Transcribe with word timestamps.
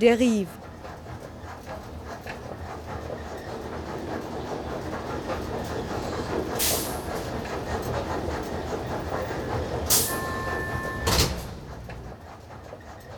Derive. 0.00 0.46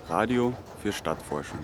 Radio 0.08 0.52
für 0.80 0.92
Stadtforschung. 0.92 1.58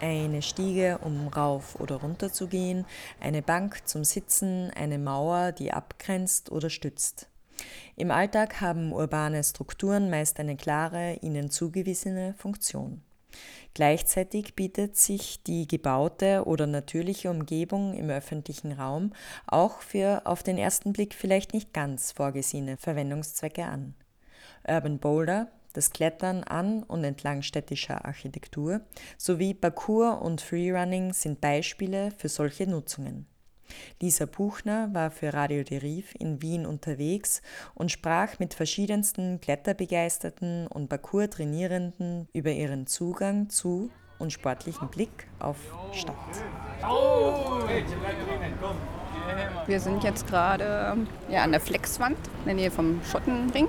Eine 0.00 0.42
Stiege, 0.42 0.98
um 1.04 1.28
rauf 1.28 1.78
oder 1.78 1.96
runter 1.96 2.32
zu 2.32 2.48
gehen, 2.48 2.84
eine 3.20 3.42
Bank 3.42 3.86
zum 3.86 4.02
Sitzen, 4.02 4.72
eine 4.74 4.98
Mauer, 4.98 5.52
die 5.52 5.72
abgrenzt 5.72 6.50
oder 6.50 6.68
stützt. 6.68 7.28
Im 7.94 8.10
Alltag 8.10 8.60
haben 8.60 8.92
urbane 8.92 9.44
Strukturen 9.44 10.10
meist 10.10 10.40
eine 10.40 10.56
klare, 10.56 11.14
ihnen 11.22 11.48
zugewiesene 11.48 12.34
Funktion. 12.34 13.05
Gleichzeitig 13.74 14.54
bietet 14.54 14.96
sich 14.96 15.42
die 15.42 15.68
gebaute 15.68 16.44
oder 16.46 16.66
natürliche 16.66 17.30
Umgebung 17.30 17.94
im 17.94 18.08
öffentlichen 18.08 18.72
Raum 18.72 19.12
auch 19.46 19.80
für 19.80 20.22
auf 20.24 20.42
den 20.42 20.56
ersten 20.56 20.92
Blick 20.92 21.14
vielleicht 21.14 21.52
nicht 21.52 21.74
ganz 21.74 22.12
vorgesehene 22.12 22.76
Verwendungszwecke 22.78 23.64
an. 23.64 23.94
Urban 24.66 24.98
Boulder, 24.98 25.48
das 25.74 25.90
Klettern 25.90 26.42
an 26.42 26.82
und 26.84 27.04
entlang 27.04 27.42
städtischer 27.42 28.06
Architektur 28.06 28.80
sowie 29.18 29.52
Parkour 29.52 30.22
und 30.22 30.40
Freerunning 30.40 31.12
sind 31.12 31.42
Beispiele 31.42 32.12
für 32.16 32.30
solche 32.30 32.66
Nutzungen. 32.66 33.26
Lisa 34.00 34.26
Buchner 34.26 34.88
war 34.92 35.10
für 35.10 35.32
Radio 35.34 35.62
Deriv 35.62 36.14
in 36.18 36.42
Wien 36.42 36.66
unterwegs 36.66 37.42
und 37.74 37.90
sprach 37.90 38.38
mit 38.38 38.54
verschiedensten 38.54 39.40
Kletterbegeisterten 39.40 40.66
und 40.66 40.88
Parkour-Trainierenden 40.88 42.28
über 42.32 42.50
ihren 42.50 42.86
Zugang 42.86 43.48
zu 43.48 43.90
und 44.18 44.32
sportlichen 44.32 44.88
Blick 44.88 45.26
auf 45.38 45.56
Stadt. 45.92 46.14
Wir 49.66 49.80
sind 49.80 50.04
jetzt 50.04 50.26
gerade 50.26 50.96
ja, 51.30 51.42
an 51.42 51.50
der 51.50 51.60
Flexwand 51.60 52.18
in 52.40 52.44
der 52.46 52.54
Nähe 52.54 52.70
vom 52.70 53.00
Schottenring. 53.04 53.68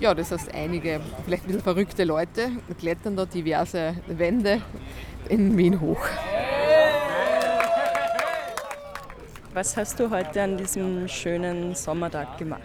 Ja, 0.00 0.12
das 0.12 0.32
heißt, 0.32 0.52
einige 0.52 1.00
vielleicht 1.24 1.44
ein 1.44 1.46
bisschen 1.46 1.62
verrückte 1.62 2.04
Leute 2.04 2.50
klettern 2.78 3.16
dort 3.16 3.32
diverse 3.32 3.94
Wände 4.08 4.60
in 5.28 5.56
Wien 5.56 5.80
hoch. 5.80 6.04
Was 9.54 9.76
hast 9.76 10.00
du 10.00 10.10
heute 10.10 10.42
an 10.42 10.56
diesem 10.56 11.06
schönen 11.06 11.76
Sommertag 11.76 12.38
gemacht? 12.38 12.60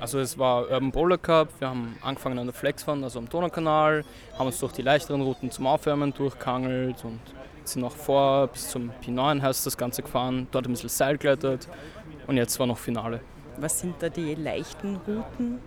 Also 0.00 0.18
es 0.20 0.38
war 0.38 0.62
Urban 0.62 0.90
Bowler 0.90 1.18
Cup, 1.18 1.50
wir 1.58 1.68
haben 1.68 1.98
angefangen 2.00 2.38
an 2.38 2.46
der 2.46 2.54
Flexwand, 2.54 3.04
also 3.04 3.18
am 3.18 3.28
Donaukanal, 3.28 4.06
haben 4.38 4.46
uns 4.46 4.58
durch 4.58 4.72
die 4.72 4.80
leichteren 4.80 5.20
Routen 5.20 5.50
zum 5.50 5.66
Aufwärmen 5.66 6.14
durchgehangelt 6.14 7.04
und 7.04 7.20
sind 7.64 7.82
noch 7.82 7.94
vor 7.94 8.46
bis 8.46 8.70
zum 8.70 8.90
P9 9.04 9.42
heißt 9.42 9.66
das 9.66 9.76
Ganze 9.76 10.00
gefahren, 10.00 10.48
dort 10.50 10.66
ein 10.66 10.72
bisschen 10.72 10.88
Seil 10.88 11.18
geklettert 11.18 11.68
und 12.26 12.38
jetzt 12.38 12.58
war 12.58 12.66
noch 12.66 12.78
Finale. 12.78 13.20
Was 13.58 13.80
sind 13.80 13.96
da 14.02 14.08
die 14.08 14.34
leichten 14.34 14.96
Routen? 15.06 15.60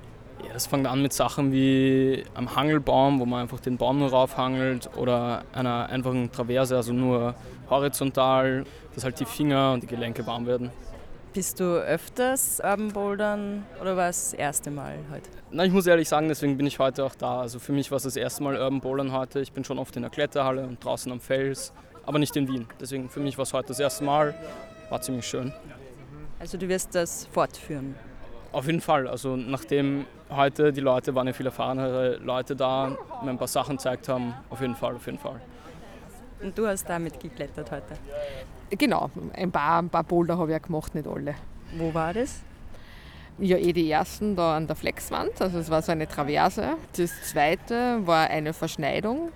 Ja, 0.44 0.54
das 0.54 0.68
fängt 0.68 0.88
an 0.88 1.02
mit 1.02 1.14
Sachen 1.14 1.52
wie 1.52 2.24
am 2.34 2.56
Hangelbaum, 2.56 3.20
wo 3.20 3.26
man 3.26 3.42
einfach 3.42 3.60
den 3.60 3.78
Baum 3.78 4.00
nur 4.00 4.10
raufhangelt 4.10 4.90
oder 4.98 5.44
einer 5.54 5.88
einfachen 5.90 6.32
Traverse, 6.32 6.76
also 6.76 6.94
nur 6.94 7.36
horizontal, 7.70 8.66
dass 8.96 9.04
halt 9.04 9.20
die 9.20 9.26
Finger 9.26 9.74
und 9.74 9.84
die 9.84 9.88
Gelenke 9.88 10.26
warm 10.26 10.48
werden. 10.48 10.72
Bist 11.34 11.62
du 11.62 11.78
öfters 11.78 12.60
Urban 12.62 12.90
Bouldern 12.92 13.66
oder 13.80 13.96
war 13.96 14.10
es 14.10 14.32
das 14.32 14.34
erste 14.34 14.70
Mal 14.70 14.96
heute? 15.12 15.30
Na, 15.52 15.64
ich 15.64 15.72
muss 15.72 15.88
ehrlich 15.88 16.10
sagen, 16.10 16.28
deswegen 16.28 16.58
bin 16.58 16.68
ich 16.68 16.78
heute 16.80 17.06
auch 17.06 17.16
da. 17.16 17.40
Also 17.40 17.60
für 17.60 17.72
mich 17.72 17.90
war 17.90 17.98
es 17.98 18.04
das 18.04 18.18
erste 18.18 18.44
Mal 18.44 18.58
Urban 18.58 18.82
Bouldern 18.82 19.14
heute. 19.14 19.40
Ich 19.40 19.54
bin 19.54 19.64
schon 19.64 19.80
oft 19.80 19.96
in 19.96 20.02
der 20.02 20.12
Kletterhalle 20.12 20.64
und 20.64 20.84
draußen 20.84 21.10
am 21.10 21.22
Fels, 21.22 21.72
aber 22.06 22.20
nicht 22.20 22.36
in 22.36 22.50
Wien. 22.50 22.68
Deswegen 22.82 23.10
für 23.10 23.22
mich 23.22 23.38
war 23.38 23.44
es 23.44 23.54
heute 23.54 23.70
das 23.70 23.80
erste 23.80 24.04
Mal. 24.04 24.36
War 24.90 25.02
ziemlich 25.02 25.26
schön. 25.26 25.54
Also 26.40 26.58
du 26.58 26.68
wirst 26.68 26.96
das 26.96 27.28
fortführen? 27.32 27.96
Auf 28.52 28.66
jeden 28.66 28.82
Fall. 28.82 29.08
Also 29.08 29.36
nachdem 29.38 30.06
heute 30.30 30.74
die 30.74 30.82
Leute, 30.82 31.16
waren 31.16 31.28
ja 31.28 31.34
viel 31.34 31.46
erfahrenere 31.46 32.18
Leute 32.18 32.56
da, 32.56 32.98
mir 33.24 33.30
ein 33.30 33.38
paar 33.38 33.48
Sachen 33.48 33.78
gezeigt 33.78 34.10
haben, 34.10 34.34
auf 34.50 34.60
jeden 34.62 34.76
Fall, 34.76 34.96
auf 34.96 35.06
jeden 35.06 35.20
Fall. 35.20 35.40
Und 36.42 36.58
du 36.58 36.68
hast 36.68 36.90
damit 36.90 37.20
geklettert 37.20 37.72
heute? 37.72 37.94
Genau, 38.72 39.10
ein 39.34 39.52
paar, 39.52 39.82
ein 39.82 39.90
paar 39.90 40.04
Boulder 40.04 40.38
habe 40.38 40.52
ich 40.52 40.54
ja 40.54 40.60
gemacht, 40.60 40.96
nicht 40.96 41.08
alle. 41.08 41.36
Wo 41.78 41.94
war 41.94 42.14
das? 42.14 42.42
Ja, 43.38 43.58
eh 43.58 43.74
die 43.74 43.90
ersten 43.90 44.36
da 44.36 44.58
an 44.58 44.68
der 44.68 44.76
Flexwand, 44.76 45.42
also 45.42 45.60
es 45.60 45.70
war 45.70 45.82
so 45.82 45.92
eine 45.92 46.08
Traverse. 46.08 46.76
Das 46.98 47.12
zweite 47.24 48.06
war 48.06 48.30
eine 48.30 48.54
Verschneidung. 48.54 49.32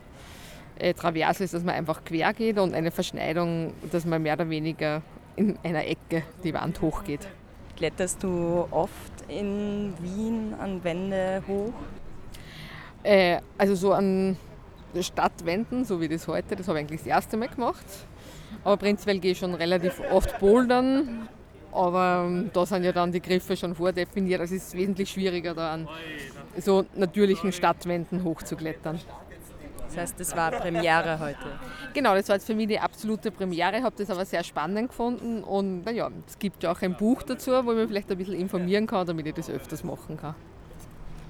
Äh, 0.78 0.94
Traverse 0.94 1.44
ist, 1.44 1.54
dass 1.54 1.64
man 1.64 1.76
einfach 1.76 2.04
quer 2.04 2.34
geht 2.34 2.60
und 2.60 2.74
eine 2.74 2.92
Verschneidung, 2.92 3.74
dass 3.92 4.06
man 4.06 4.22
mehr 4.22 4.34
oder 4.34 4.50
weniger 4.50 5.02
in 5.38 5.58
einer 5.64 5.86
Ecke 5.86 6.24
die 6.44 6.54
Wand 6.54 6.82
hochgeht. 6.82 7.28
Kletterst 7.76 8.24
du 8.24 8.68
oft 8.72 9.14
in 9.28 9.94
Wien 10.00 10.54
an 10.60 10.84
Wände 10.84 11.44
hoch? 11.48 11.74
Äh, 13.04 13.40
also 13.58 13.76
so 13.76 13.92
an 13.94 14.38
Stadtwänden, 15.00 15.84
so 15.84 16.00
wie 16.00 16.08
das 16.08 16.28
heute, 16.28 16.56
das 16.56 16.68
habe 16.68 16.80
ich 16.80 16.86
eigentlich 16.86 17.02
das 17.02 17.08
erste 17.08 17.36
Mal 17.38 17.50
gemacht. 17.50 17.86
Aber 18.64 18.78
prinzipiell 18.78 19.20
gehe 19.20 19.34
ich 19.34 19.38
schon 19.38 19.54
relativ 19.54 20.02
oft 20.10 20.40
bouldern. 20.40 21.28
Aber 21.72 22.24
ähm, 22.26 22.50
da 22.54 22.66
sind 22.66 22.86
ja 22.86 22.94
dann 22.94 23.12
die 23.12 23.22
Griffe 23.22 23.58
schon 23.58 23.76
vordefiniert. 23.76 24.40
Also 24.40 24.56
es 24.56 24.68
ist 24.68 24.78
wesentlich 24.78 25.10
schwieriger, 25.10 25.54
da 25.54 25.74
an 25.74 25.90
so 26.58 26.86
natürlichen 26.96 27.52
Stadtwänden 27.52 28.24
hochzuklettern. 28.24 29.00
Das 29.96 30.10
heißt, 30.10 30.20
das 30.20 30.36
war 30.36 30.52
Premiere 30.52 31.20
heute. 31.20 31.38
Genau, 31.94 32.16
das 32.16 32.28
war 32.28 32.36
jetzt 32.36 32.46
für 32.46 32.54
mich 32.54 32.68
die 32.68 32.80
absolute 32.80 33.32
Premiere, 33.32 33.82
habe 33.82 33.96
das 33.98 34.10
aber 34.10 34.26
sehr 34.26 34.44
spannend 34.44 34.90
gefunden 34.90 35.42
und 35.42 35.86
naja, 35.86 36.12
es 36.28 36.38
gibt 36.38 36.64
ja 36.64 36.74
auch 36.74 36.82
ein 36.82 36.98
Buch 36.98 37.24
dazu, 37.24 37.52
wo 37.52 37.72
ich 37.72 37.78
mich 37.78 37.88
vielleicht 37.88 38.12
ein 38.12 38.18
bisschen 38.18 38.36
informieren 38.36 38.88
kann, 38.88 39.08
damit 39.08 39.26
ich 39.26 39.34
das 39.34 39.50
öfters 39.50 39.86
machen 39.86 40.18
kann. 40.18 40.36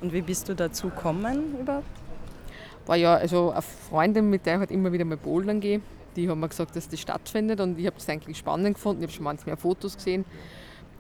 Und 0.02 0.12
wie 0.14 0.22
bist 0.22 0.50
du 0.50 0.56
dazu 0.56 0.90
gekommen 0.90 1.60
überhaupt? 1.60 1.86
War 2.88 2.96
ja 2.96 3.16
also 3.16 3.52
eine 3.52 3.62
Freundin, 3.62 4.30
mit 4.32 4.46
der 4.48 4.56
ich 4.56 4.60
halt 4.62 4.72
immer 4.72 4.92
wieder 4.92 5.06
mal 5.06 5.18
bouldern 5.18 5.60
gehe, 5.60 5.82
die 6.16 6.28
haben 6.28 6.40
mir 6.40 6.50
gesagt, 6.50 6.76
dass 6.76 6.90
das 6.90 7.00
stattfindet 7.00 7.60
und 7.60 7.78
ich 7.78 7.86
habe 7.86 7.98
das 7.98 8.10
eigentlich 8.10 8.38
spannend 8.38 8.76
gefunden. 8.76 9.04
Ich 9.04 9.10
habe 9.10 9.16
schon 9.16 9.24
manchmal 9.26 9.58
Fotos 9.58 9.96
gesehen 9.96 10.26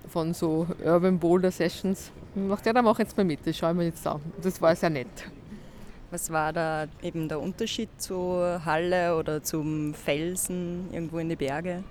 von 0.08 0.36
so 0.36 0.68
Urban 0.84 1.18
Boulder 1.18 1.50
Sessions. 1.50 2.12
Ich 2.36 2.47
dachte, 2.47 2.70
ja, 2.70 2.74
da 2.74 2.82
mache 2.84 3.02
ich 3.02 3.08
jetzt 3.08 3.18
mal 3.18 3.24
mit, 3.24 3.40
das 3.46 3.58
schaue 3.58 3.72
ich 3.72 3.78
mir 3.78 3.86
jetzt 3.86 4.06
an. 4.06 4.22
Das 4.42 4.62
war 4.62 4.76
sehr 4.76 4.92
nett. 4.92 5.08
Was 6.12 6.30
war 6.32 6.54
da 6.54 6.86
eben 7.02 7.28
der 7.28 7.42
Unterschied 7.42 7.90
zur 7.98 8.64
Halle 8.64 9.18
oder 9.18 9.42
zum 9.44 9.94
Felsen 9.94 10.88
irgendwo 10.92 11.18
in 11.18 11.30
die 11.30 11.36
Berge? 11.36 11.84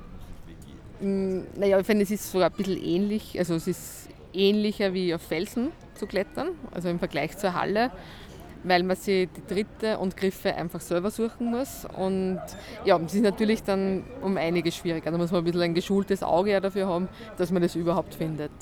Naja, 1.01 1.81
ich 1.81 1.87
finde, 1.87 2.05
es 2.05 2.11
ist 2.11 2.31
sogar 2.31 2.51
ein 2.51 2.57
bisschen 2.57 2.83
ähnlich. 2.83 3.39
Also 3.39 3.55
es 3.55 3.67
ist 3.67 4.09
ähnlicher 4.33 4.95
wie 4.95 5.15
auf 5.15 5.23
Felsen 5.23 5.73
zu 5.95 6.07
klettern, 6.07 6.49
also 6.73 6.89
im 6.89 6.99
Vergleich 6.99 7.37
zur 7.37 7.55
Halle, 7.55 7.91
weil 8.63 8.83
man 8.85 8.97
sich 8.97 9.29
die 9.37 9.55
Tritte 9.55 9.99
und 9.99 10.17
Griffe 10.17 10.55
einfach 10.55 10.81
selber 10.81 11.11
suchen 11.11 11.51
muss. 11.51 11.87
Und 11.97 12.41
ja, 12.85 12.99
es 13.05 13.15
ist 13.15 13.23
natürlich 13.23 13.63
dann 13.65 14.05
um 14.23 14.37
einiges 14.37 14.77
schwieriger. 14.77 15.11
Da 15.11 15.19
muss 15.19 15.33
man 15.33 15.43
ein 15.43 15.45
bisschen 15.45 15.63
ein 15.63 15.75
geschultes 15.75 16.23
Auge 16.23 16.61
dafür 16.61 16.87
haben, 16.87 17.09
dass 17.37 17.51
man 17.51 17.63
das 17.63 17.75
überhaupt 17.75 18.15
findet. 18.15 18.53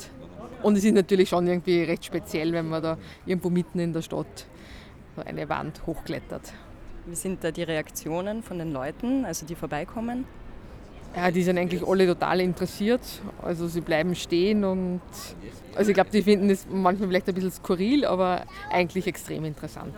Und 0.63 0.77
es 0.77 0.85
ist 0.85 0.95
natürlich 0.95 1.29
schon 1.29 1.47
irgendwie 1.47 1.83
recht 1.83 2.05
speziell, 2.05 2.53
wenn 2.53 2.69
man 2.69 2.83
da 2.83 2.97
irgendwo 3.27 3.51
mitten 3.51 3.79
in 3.79 3.93
der 3.93 4.03
Stadt 4.03 4.47
eine 5.17 5.49
Wand 5.49 5.87
hochklettert. 5.87 6.53
Wie 7.07 7.15
sind 7.15 7.43
da 7.43 7.51
die 7.51 7.65
Reaktionen 7.65 8.43
von 8.43 8.59
den 8.59 8.73
Leuten, 8.73 9.25
also 9.25 9.45
die 9.45 9.55
vorbeikommen? 9.55 10.25
Ja, 11.15 11.31
die 11.31 11.43
sind 11.43 11.59
eigentlich 11.59 11.87
alle 11.87 12.07
total 12.07 12.41
interessiert. 12.41 13.03
Also 13.43 13.69
sie 13.69 13.81
bleiben 13.81 14.15
stehen 14.15 14.65
und 14.65 15.03
also 15.75 15.91
ich 15.91 15.95
glaube, 15.95 16.11
die 16.11 16.23
finden 16.23 16.49
es 16.49 16.67
manchmal 16.71 17.09
vielleicht 17.09 17.29
ein 17.29 17.35
bisschen 17.35 17.51
skurril, 17.51 18.05
aber 18.05 18.45
eigentlich 18.71 19.07
extrem 19.07 19.45
interessant. 19.45 19.95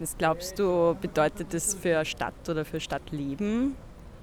Was 0.00 0.18
glaubst 0.18 0.58
du, 0.58 0.96
bedeutet 1.00 1.54
das 1.54 1.74
für 1.74 2.04
Stadt 2.04 2.48
oder 2.48 2.64
für 2.64 2.80
Stadtleben, 2.80 3.76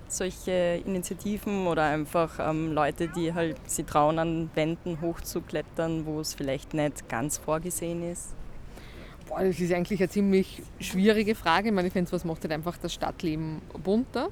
solche 0.08 0.82
Initiativen 0.86 1.66
oder 1.66 1.84
einfach 1.84 2.38
ähm, 2.40 2.74
Leute, 2.74 3.08
die 3.08 3.34
halt 3.34 3.56
sie 3.66 3.84
trauen, 3.84 4.20
an 4.20 4.50
Wänden 4.54 5.00
hochzuklettern, 5.02 6.06
wo 6.06 6.20
es 6.20 6.34
vielleicht 6.34 6.74
nicht 6.74 7.08
ganz 7.08 7.38
vorgesehen 7.38 8.04
ist? 8.04 8.36
Boah, 9.32 9.46
das 9.46 9.62
ist 9.62 9.72
eigentlich 9.72 10.02
eine 10.02 10.10
ziemlich 10.10 10.62
schwierige 10.82 11.36
Frage. 11.36 11.70
Ich 11.70 11.74
meine, 11.74 11.88
ich 11.88 11.94
finde, 11.94 12.12
was 12.12 12.26
macht 12.26 12.44
halt 12.44 12.52
einfach 12.52 12.78
das 12.78 12.94
Stadtleben 12.94 13.62
bunter? 13.82 14.28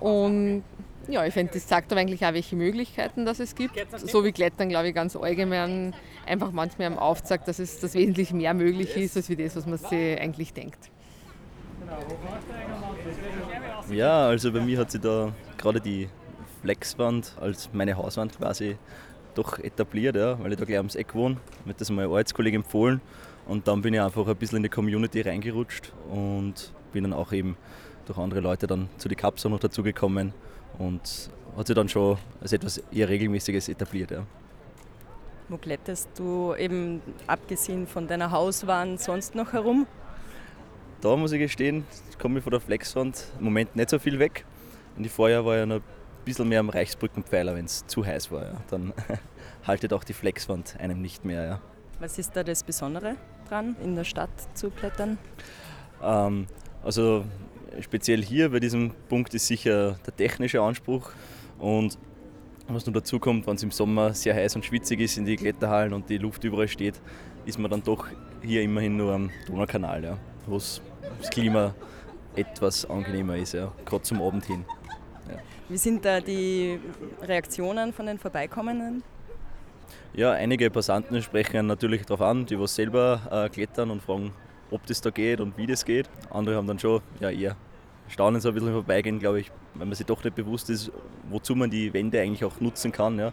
Und 0.00 0.64
ja, 1.06 1.24
ich 1.24 1.32
finde, 1.32 1.52
das 1.52 1.68
zeigt 1.68 1.92
aber 1.92 2.00
eigentlich 2.00 2.26
auch, 2.26 2.32
welche 2.32 2.56
Möglichkeiten 2.56 3.24
das 3.24 3.38
es 3.38 3.54
gibt. 3.54 3.74
So 3.96 4.24
wie 4.24 4.32
Klettern, 4.32 4.70
glaube 4.70 4.88
ich, 4.88 4.94
ganz 4.94 5.14
allgemein 5.14 5.94
einfach 6.26 6.50
manchmal 6.50 6.98
aufzeigt, 6.98 7.46
dass 7.46 7.60
es 7.60 7.78
dass 7.78 7.94
wesentlich 7.94 8.32
mehr 8.32 8.54
möglich 8.54 8.96
ist, 8.96 9.16
als 9.16 9.28
wie 9.28 9.36
das, 9.36 9.54
was 9.54 9.66
man 9.66 9.78
sich 9.78 10.20
eigentlich 10.20 10.52
denkt. 10.52 10.90
Ja, 13.92 14.26
also 14.26 14.52
bei 14.52 14.60
mir 14.60 14.78
hat 14.78 14.90
sich 14.90 15.00
da 15.00 15.32
gerade 15.58 15.80
die 15.80 16.08
Flexwand 16.62 17.36
als 17.40 17.70
meine 17.72 17.96
Hauswand 17.96 18.36
quasi 18.36 18.78
doch 19.36 19.60
etabliert, 19.60 20.16
ja, 20.16 20.42
weil 20.42 20.52
ich 20.52 20.58
da 20.58 20.64
gleich 20.64 20.78
ums 20.78 20.96
Eck 20.96 21.14
wohne. 21.14 21.36
Ich 21.60 21.60
habe 21.60 21.74
das 21.74 21.88
mal 21.90 22.02
als 22.02 22.10
Arbeitskollege 22.10 22.56
empfohlen 22.56 23.00
und 23.50 23.66
dann 23.66 23.82
bin 23.82 23.94
ich 23.94 24.00
einfach 24.00 24.28
ein 24.28 24.36
bisschen 24.36 24.58
in 24.58 24.62
die 24.62 24.68
Community 24.68 25.22
reingerutscht 25.22 25.92
und 26.08 26.72
bin 26.92 27.02
dann 27.02 27.12
auch 27.12 27.32
eben 27.32 27.56
durch 28.06 28.16
andere 28.16 28.38
Leute 28.38 28.68
dann 28.68 28.88
zu 28.96 29.08
den 29.08 29.18
Cups 29.18 29.44
auch 29.44 29.50
noch 29.50 29.58
dazugekommen 29.58 30.32
und 30.78 31.30
hat 31.56 31.66
sich 31.66 31.74
dann 31.74 31.88
schon 31.88 32.16
als 32.40 32.52
etwas 32.52 32.78
eher 32.92 33.08
regelmäßiges 33.08 33.68
etabliert. 33.68 34.12
Ja. 34.12 34.24
Wo 35.48 35.56
kletterst 35.56 36.10
du 36.16 36.54
eben 36.54 37.02
abgesehen 37.26 37.88
von 37.88 38.06
deiner 38.06 38.30
Hauswand 38.30 39.00
sonst 39.00 39.34
noch 39.34 39.52
herum? 39.52 39.88
Da 41.00 41.16
muss 41.16 41.32
ich 41.32 41.40
gestehen, 41.40 41.84
komme 42.20 42.38
ich 42.38 42.44
von 42.44 42.52
der 42.52 42.60
Flexwand 42.60 43.32
im 43.36 43.46
Moment 43.46 43.74
nicht 43.74 43.90
so 43.90 43.98
viel 43.98 44.20
weg. 44.20 44.44
Und 44.96 45.02
die 45.02 45.08
Vorjahr 45.08 45.44
war 45.44 45.56
ja 45.56 45.66
noch 45.66 45.76
ein 45.76 45.82
bisschen 46.24 46.48
mehr 46.48 46.60
am 46.60 46.68
Reichsbrückenpfeiler, 46.68 47.56
wenn 47.56 47.64
es 47.64 47.84
zu 47.88 48.06
heiß 48.06 48.30
war. 48.30 48.44
Ja. 48.44 48.60
Dann 48.70 48.92
haltet 49.66 49.92
auch 49.92 50.04
die 50.04 50.12
Flexwand 50.12 50.76
einem 50.78 51.02
nicht 51.02 51.24
mehr. 51.24 51.44
Ja. 51.44 51.60
Was 51.98 52.16
ist 52.16 52.36
da 52.36 52.44
das 52.44 52.62
Besondere 52.62 53.16
dran, 53.50 53.76
in 53.82 53.96
der 53.96 54.04
Stadt 54.04 54.30
zu 54.54 54.70
klettern? 54.70 55.18
Ähm, 56.02 56.46
also 56.82 57.24
speziell 57.80 58.22
hier 58.22 58.50
bei 58.50 58.60
diesem 58.60 58.92
Punkt 59.08 59.34
ist 59.34 59.46
sicher 59.46 59.98
der 60.06 60.16
technische 60.16 60.60
Anspruch 60.60 61.10
und 61.58 61.98
was 62.68 62.86
noch 62.86 62.92
dazu 62.92 63.18
kommt, 63.18 63.46
wenn 63.46 63.56
es 63.56 63.62
im 63.62 63.72
Sommer 63.72 64.14
sehr 64.14 64.34
heiß 64.34 64.54
und 64.56 64.64
schwitzig 64.64 65.00
ist 65.00 65.18
in 65.18 65.24
die 65.24 65.36
Kletterhallen 65.36 65.92
und 65.92 66.08
die 66.08 66.18
Luft 66.18 66.44
überall 66.44 66.68
steht, 66.68 67.00
ist 67.44 67.58
man 67.58 67.70
dann 67.70 67.82
doch 67.82 68.06
hier 68.42 68.62
immerhin 68.62 68.96
nur 68.96 69.12
am 69.12 69.30
Donaukanal, 69.46 70.04
ja, 70.04 70.18
wo 70.46 70.54
das 70.54 70.80
Klima 71.30 71.74
etwas 72.36 72.88
angenehmer 72.88 73.36
ist, 73.36 73.54
ja, 73.54 73.72
gerade 73.84 74.02
zum 74.02 74.22
Abend 74.22 74.44
hin. 74.44 74.64
Ja. 75.28 75.38
Wie 75.68 75.76
sind 75.76 76.04
da 76.04 76.20
die 76.20 76.78
Reaktionen 77.22 77.92
von 77.92 78.06
den 78.06 78.18
Vorbeikommenden? 78.18 79.02
Ja, 80.12 80.32
einige 80.32 80.70
Passanten 80.70 81.22
sprechen 81.22 81.66
natürlich 81.66 82.04
darauf 82.04 82.22
an, 82.22 82.46
die 82.46 82.58
was 82.58 82.74
selber 82.74 83.20
äh, 83.30 83.48
klettern 83.48 83.90
und 83.90 84.02
fragen, 84.02 84.32
ob 84.70 84.86
das 84.86 85.00
da 85.00 85.10
geht 85.10 85.40
und 85.40 85.56
wie 85.56 85.66
das 85.66 85.84
geht. 85.84 86.08
Andere 86.30 86.56
haben 86.56 86.66
dann 86.66 86.78
schon 86.78 87.00
ja, 87.20 87.30
eher 87.30 87.56
Staunen 88.08 88.40
so 88.40 88.48
ein 88.48 88.54
bisschen 88.54 88.72
vorbeigehen, 88.72 89.18
glaube 89.18 89.40
ich, 89.40 89.50
weil 89.74 89.86
man 89.86 89.94
sich 89.94 90.06
doch 90.06 90.22
nicht 90.24 90.34
bewusst 90.34 90.68
ist, 90.70 90.90
wozu 91.28 91.54
man 91.54 91.70
die 91.70 91.92
Wände 91.92 92.20
eigentlich 92.20 92.44
auch 92.44 92.60
nutzen 92.60 92.90
kann. 92.90 93.18
Ja, 93.18 93.32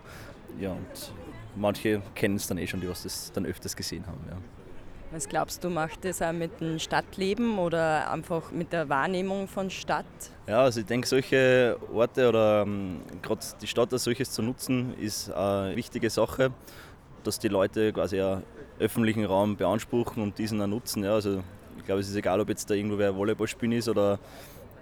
ja 0.59 0.71
und 0.71 1.13
manche 1.55 2.01
kennen 2.13 2.35
es 2.35 2.47
dann 2.47 2.57
eh 2.57 2.67
schon, 2.67 2.81
die 2.81 2.89
was 2.89 3.03
das 3.03 3.31
dann 3.31 3.45
öfters 3.45 3.75
gesehen 3.75 4.05
haben. 4.05 4.19
Ja. 4.29 4.37
Was 5.11 5.29
glaubst 5.29 5.63
du, 5.63 5.69
macht 5.69 6.03
das 6.03 6.21
auch 6.21 6.33
mit 6.33 6.59
dem 6.59 6.79
Stadtleben 6.79 7.59
oder 7.59 8.11
einfach 8.11 8.51
mit 8.51 8.73
der 8.73 8.89
Wahrnehmung 8.89 9.47
von 9.47 9.69
Stadt? 9.69 10.05
Ja, 10.47 10.63
also 10.63 10.81
ich 10.81 10.85
denke, 10.85 11.07
solche 11.07 11.77
Orte 11.93 12.27
oder 12.27 12.63
ähm, 12.63 12.99
gerade 13.21 13.39
die 13.61 13.67
Stadt 13.67 13.93
als 13.93 14.03
solches 14.03 14.31
zu 14.31 14.41
nutzen, 14.41 14.93
ist 14.99 15.31
eine 15.31 15.77
wichtige 15.77 16.09
Sache, 16.09 16.51
dass 17.23 17.39
die 17.39 17.47
Leute 17.47 17.93
quasi 17.93 18.19
einen 18.21 18.43
öffentlichen 18.79 19.23
Raum 19.23 19.55
beanspruchen 19.55 20.21
und 20.21 20.37
diesen 20.37 20.61
auch 20.61 20.67
nutzen. 20.67 21.05
Ja, 21.05 21.13
also 21.13 21.41
ich 21.77 21.85
glaube, 21.85 22.01
es 22.01 22.09
ist 22.09 22.15
egal, 22.15 22.41
ob 22.41 22.49
jetzt 22.49 22.69
da 22.69 22.73
irgendwo 22.73 22.97
wer 22.97 23.15
Volleyball 23.15 23.47
spielen 23.47 23.71
ist 23.71 23.87
oder 23.87 24.19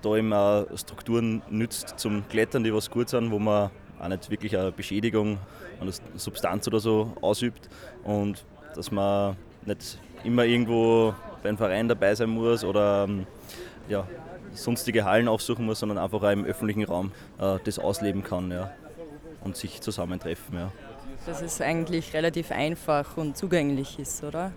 da 0.02 0.16
eben 0.16 0.34
auch 0.34 0.66
Strukturen 0.76 1.44
nützt 1.52 2.00
zum 2.00 2.28
Klettern, 2.30 2.64
die 2.64 2.74
was 2.74 2.90
gut 2.90 3.10
sind, 3.10 3.30
wo 3.30 3.38
man 3.38 3.70
auch 4.00 4.08
nicht 4.08 4.30
wirklich 4.32 4.58
eine 4.58 4.72
Beschädigung 4.72 5.38
an 5.80 5.86
der 5.86 6.20
Substanz 6.20 6.68
oder 6.68 6.80
so 6.80 7.14
ausübt 7.22 7.70
und 8.04 8.44
dass 8.76 8.92
man 8.92 9.38
nicht 9.66 9.98
immer 10.24 10.46
irgendwo 10.46 11.14
beim 11.44 11.58
Verein 11.58 11.88
dabei 11.88 12.16
sein 12.16 12.30
muss 12.30 12.64
oder 12.64 13.06
ähm, 13.08 13.28
ja, 13.88 14.08
sonstige 14.54 15.06
Hallen 15.06 15.28
aufsuchen 15.28 15.66
muss, 15.66 15.80
sondern 15.80 15.98
einfach 15.98 16.22
auch 16.24 16.32
im 16.32 16.46
öffentlichen 16.46 16.84
Raum 16.84 17.12
äh, 17.40 17.58
das 17.64 17.80
ausleben 17.80 18.24
kann 18.24 18.52
ja, 18.52 18.72
und 19.42 19.56
sich 19.56 19.82
zusammentreffen. 19.82 20.58
Ja. 20.58 20.72
Dass 21.26 21.42
es 21.42 21.62
eigentlich 21.62 22.14
relativ 22.14 22.52
einfach 22.52 23.18
und 23.18 23.38
zugänglich 23.38 24.00
ist, 24.00 24.24
oder? 24.24 24.52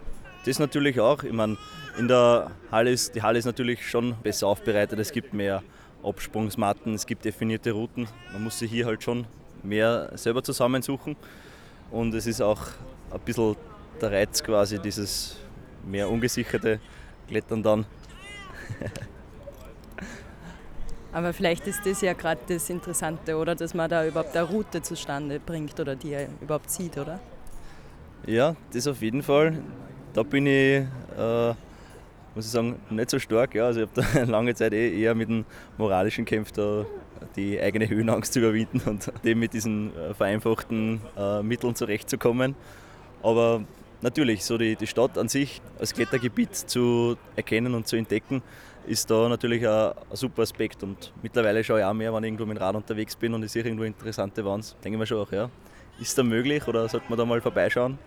Das 0.44 0.58
natürlich 0.58 1.00
auch. 1.00 1.24
Ich 1.24 1.32
meine, 1.32 1.56
in 1.98 2.08
der 2.08 2.50
Halle 2.70 2.90
ist 2.90 3.14
die 3.14 3.22
Halle 3.22 3.38
ist 3.38 3.44
natürlich 3.44 3.88
schon 3.88 4.14
besser 4.22 4.46
aufbereitet. 4.46 4.98
Es 4.98 5.12
gibt 5.12 5.34
mehr 5.34 5.62
Absprungsmatten, 6.02 6.94
es 6.94 7.06
gibt 7.06 7.24
definierte 7.24 7.72
Routen. 7.72 8.06
Man 8.32 8.44
muss 8.44 8.58
sich 8.58 8.70
hier 8.70 8.86
halt 8.86 9.02
schon 9.02 9.26
mehr 9.62 10.10
selber 10.14 10.42
zusammensuchen. 10.42 11.16
Und 11.90 12.14
es 12.14 12.26
ist 12.26 12.40
auch 12.40 12.60
ein 13.10 13.20
bisschen 13.20 13.56
der 13.98 14.12
Reiz 14.12 14.42
quasi, 14.42 14.78
dieses 14.78 15.36
mehr 15.84 16.08
ungesicherte 16.08 16.80
Klettern 17.28 17.62
dann. 17.62 17.86
Aber 21.12 21.32
vielleicht 21.32 21.66
ist 21.66 21.84
das 21.86 22.00
ja 22.02 22.12
gerade 22.12 22.40
das 22.46 22.68
Interessante, 22.68 23.36
oder? 23.36 23.54
Dass 23.54 23.74
man 23.74 23.88
da 23.88 24.06
überhaupt 24.06 24.36
eine 24.36 24.46
Route 24.46 24.82
zustande 24.82 25.40
bringt 25.40 25.78
oder 25.80 25.96
die 25.96 26.12
er 26.12 26.28
überhaupt 26.40 26.70
sieht, 26.70 26.98
oder? 26.98 27.18
Ja, 28.26 28.54
das 28.72 28.86
auf 28.86 29.00
jeden 29.00 29.22
Fall. 29.22 29.62
Da 30.12 30.22
bin 30.22 30.46
ich, 30.46 30.84
äh, 31.16 31.48
muss 32.34 32.44
ich 32.44 32.50
sagen, 32.50 32.78
nicht 32.90 33.10
so 33.10 33.18
stark. 33.18 33.54
Ja. 33.54 33.66
Also 33.66 33.80
ich 33.80 33.88
habe 33.88 34.02
da 34.14 34.22
lange 34.30 34.54
Zeit 34.54 34.72
eh 34.74 35.00
eher 35.00 35.14
mit 35.14 35.28
dem 35.28 35.44
moralischen 35.78 36.24
Kampf 36.24 36.52
da 36.52 36.84
die 37.36 37.60
eigene 37.60 37.88
Höhenangst 37.88 38.32
zu 38.32 38.40
überwinden 38.40 38.80
und 38.86 39.10
dem 39.24 39.40
mit 39.40 39.54
diesen 39.54 39.96
äh, 39.96 40.14
vereinfachten 40.14 41.00
äh, 41.16 41.42
Mitteln 41.42 41.74
zurechtzukommen. 41.74 42.54
Aber 43.22 43.62
natürlich, 44.00 44.44
so 44.44 44.58
die, 44.58 44.76
die 44.76 44.86
Stadt 44.86 45.18
an 45.18 45.28
sich 45.28 45.60
als 45.78 45.94
Klettergebiet 45.94 46.54
zu 46.54 47.16
erkennen 47.36 47.74
und 47.74 47.86
zu 47.86 47.96
entdecken, 47.96 48.42
ist 48.86 49.10
da 49.10 49.28
natürlich 49.28 49.66
ein, 49.66 49.92
ein, 49.92 49.94
super 50.12 50.42
Aspekt. 50.42 50.82
Und 50.82 51.12
mittlerweile 51.22 51.62
schaue 51.62 51.80
ich 51.80 51.84
auch 51.84 51.94
mehr, 51.94 52.12
wenn 52.12 52.24
ich 52.24 52.28
irgendwo 52.28 52.46
mit 52.46 52.58
dem 52.58 52.62
Rad 52.62 52.76
unterwegs 52.76 53.16
bin 53.16 53.34
und 53.34 53.42
ich 53.42 53.52
sehe 53.52 53.62
irgendwo 53.62 53.84
interessante 53.84 54.44
Wands. 54.44 54.76
Denke 54.82 54.96
ich 54.96 55.00
mir 55.00 55.06
schon 55.06 55.18
auch, 55.18 55.32
ja, 55.32 55.50
ist 56.00 56.16
da 56.16 56.22
möglich 56.22 56.66
oder 56.66 56.88
sollte 56.88 57.06
man 57.08 57.18
da 57.18 57.24
mal 57.24 57.40
vorbeischauen? 57.40 57.98